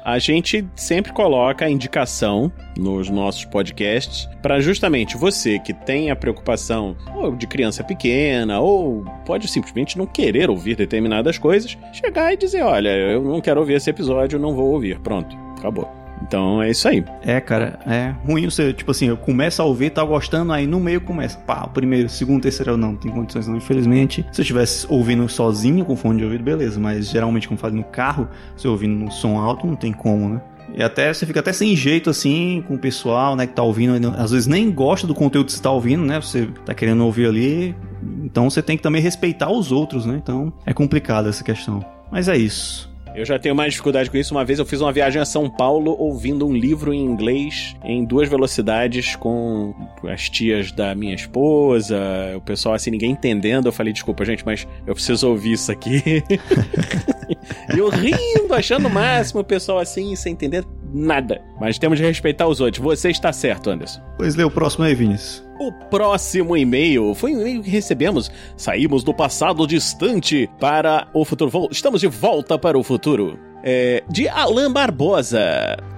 [0.04, 6.16] A gente sempre coloca a indicação nos nossos podcasts para justamente você que tem a
[6.16, 6.96] preocupação
[7.40, 12.90] de criança pequena ou pode simplesmente não querer ouvir determinadas coisas, chegar e dizer, olha,
[12.90, 15.00] eu não quero ouvir esse episódio, não vou ouvir.
[15.00, 16.05] Pronto, acabou.
[16.22, 17.04] Então é isso aí.
[17.22, 20.80] É, cara, é ruim você, tipo assim, eu começo a ouvir, tá gostando, aí no
[20.80, 24.26] meio começa, pá, primeiro, segundo, terceiro, eu não, tem condições não, infelizmente.
[24.32, 27.84] Se eu estivesse ouvindo sozinho com fone de ouvido, beleza, mas geralmente, como faz no
[27.84, 30.42] carro, você ouvindo no som alto, não tem como, né?
[30.74, 34.14] E até você fica até sem jeito assim com o pessoal, né, que tá ouvindo,
[34.18, 36.20] às vezes nem gosta do conteúdo que você tá ouvindo, né?
[36.20, 37.76] Você tá querendo ouvir ali,
[38.24, 40.20] então você tem que também respeitar os outros, né?
[40.22, 41.86] Então é complicado essa questão.
[42.12, 42.94] Mas é isso.
[43.16, 44.34] Eu já tenho mais dificuldade com isso.
[44.34, 48.04] Uma vez eu fiz uma viagem a São Paulo ouvindo um livro em inglês em
[48.04, 51.98] duas velocidades com as tias da minha esposa,
[52.36, 53.68] o pessoal assim, ninguém entendendo.
[53.68, 56.04] Eu falei, desculpa, gente, mas eu preciso ouvir isso aqui.
[57.74, 61.42] e eu rindo, achando o máximo, o pessoal assim, sem entender nada.
[61.60, 62.82] Mas temos de respeitar os outros.
[62.82, 64.02] Você está certo, Anderson.
[64.18, 65.44] Pois lê o próximo aí, Vinícius.
[65.60, 68.32] O próximo e-mail foi um e-mail que recebemos.
[68.56, 71.70] Saímos do passado distante para o futuro.
[71.72, 73.38] Estamos de volta para o futuro.
[73.68, 75.42] É, de Alan Barbosa.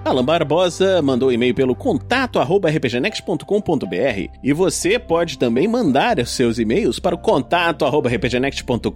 [0.02, 6.30] Alan Barbosa mandou um e-mail pelo contato arroba rpgnext.com.br e você pode também mandar os
[6.30, 8.90] seus e-mails para o contato arroba rpgnext.com.br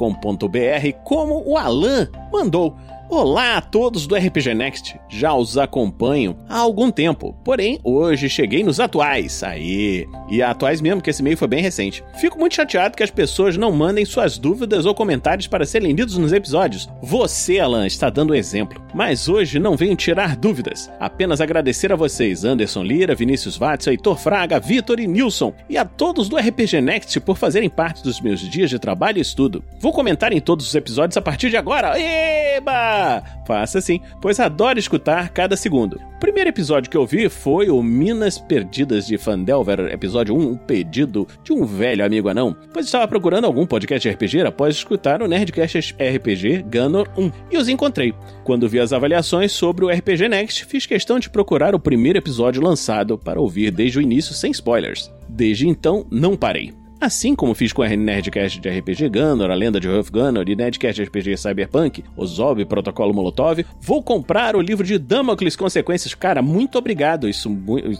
[1.04, 2.74] como o Alan mandou.
[3.14, 8.64] Olá a todos do RPG Next, já os acompanho há algum tempo, porém hoje cheguei
[8.64, 12.02] nos atuais, aí, e atuais mesmo, que esse e-mail foi bem recente.
[12.14, 16.16] Fico muito chateado que as pessoas não mandem suas dúvidas ou comentários para serem lidos
[16.16, 16.88] nos episódios.
[17.02, 22.46] Você, Alan, está dando exemplo, mas hoje não venho tirar dúvidas, apenas agradecer a vocês,
[22.46, 27.20] Anderson Lira, Vinícius Watson, Heitor Fraga, Vitor e Nilson, e a todos do RPG Next
[27.20, 29.62] por fazerem parte dos meus dias de trabalho e estudo.
[29.78, 31.92] Vou comentar em todos os episódios a partir de agora.
[32.00, 33.01] Eba!
[33.46, 36.00] Faça assim, pois adoro escutar cada segundo.
[36.16, 40.56] O primeiro episódio que eu vi foi o Minas Perdidas de Fandelver, episódio 1, um
[40.56, 45.28] pedido de um velho amigo anão, pois estava procurando algum podcast RPG após escutar o
[45.28, 48.14] Nerdcast RPG Gunner 1 e os encontrei.
[48.44, 52.62] Quando vi as avaliações sobre o RPG Next, fiz questão de procurar o primeiro episódio
[52.62, 55.10] lançado para ouvir desde o início sem spoilers.
[55.28, 56.81] Desde então, não parei.
[57.02, 60.54] Assim como fiz com a Nerdcast de RPG Gunner, a lenda de Ruff Gunner e
[60.54, 66.14] Nerdcast de RPG Cyberpunk, o Zob Protocolo Molotov, vou comprar o livro de Damocles Consequências.
[66.14, 67.50] Cara, muito obrigado, isso,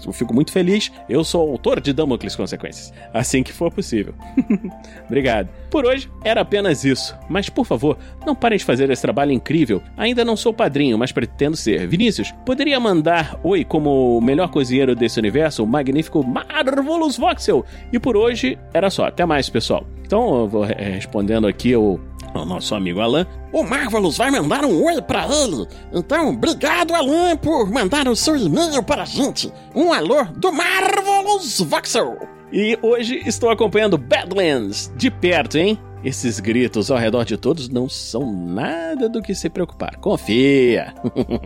[0.07, 0.93] eu fico muito feliz.
[1.09, 4.15] Eu sou autor de Damocles Consequências, assim que for possível.
[5.07, 5.49] obrigado.
[5.69, 9.83] Por hoje era apenas isso, mas por favor, não parem de fazer esse trabalho incrível.
[9.97, 11.89] Ainda não sou padrinho, mas pretendo ser.
[11.89, 17.67] Vinícius, poderia mandar oi como o melhor cozinheiro desse universo, o magnífico Marvelous Voxel.
[17.93, 19.07] E por hoje era só.
[19.07, 19.85] Até mais, pessoal.
[20.05, 21.99] Então, eu vou eh, respondendo aqui o,
[22.35, 23.27] o nosso amigo Alan.
[23.53, 25.67] O Marvelous vai mandar um oi pra ele.
[25.93, 29.53] Então, obrigado, Alan, por mandar o seu e-mail para a gente.
[29.75, 32.17] Um alô do Marvelous Voxel.
[32.53, 35.79] E hoje estou acompanhando Badlands de perto, hein?
[36.05, 39.97] Esses gritos ao redor de todos não são nada do que se preocupar.
[39.99, 40.93] Confia.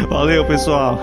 [0.08, 0.98] Valeu, pessoal.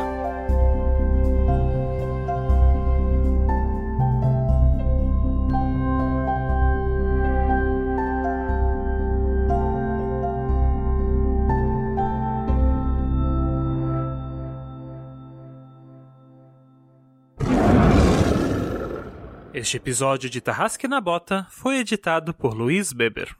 [19.53, 23.35] Este episódio de Tarrasque na Bota foi editado por Luiz Beber.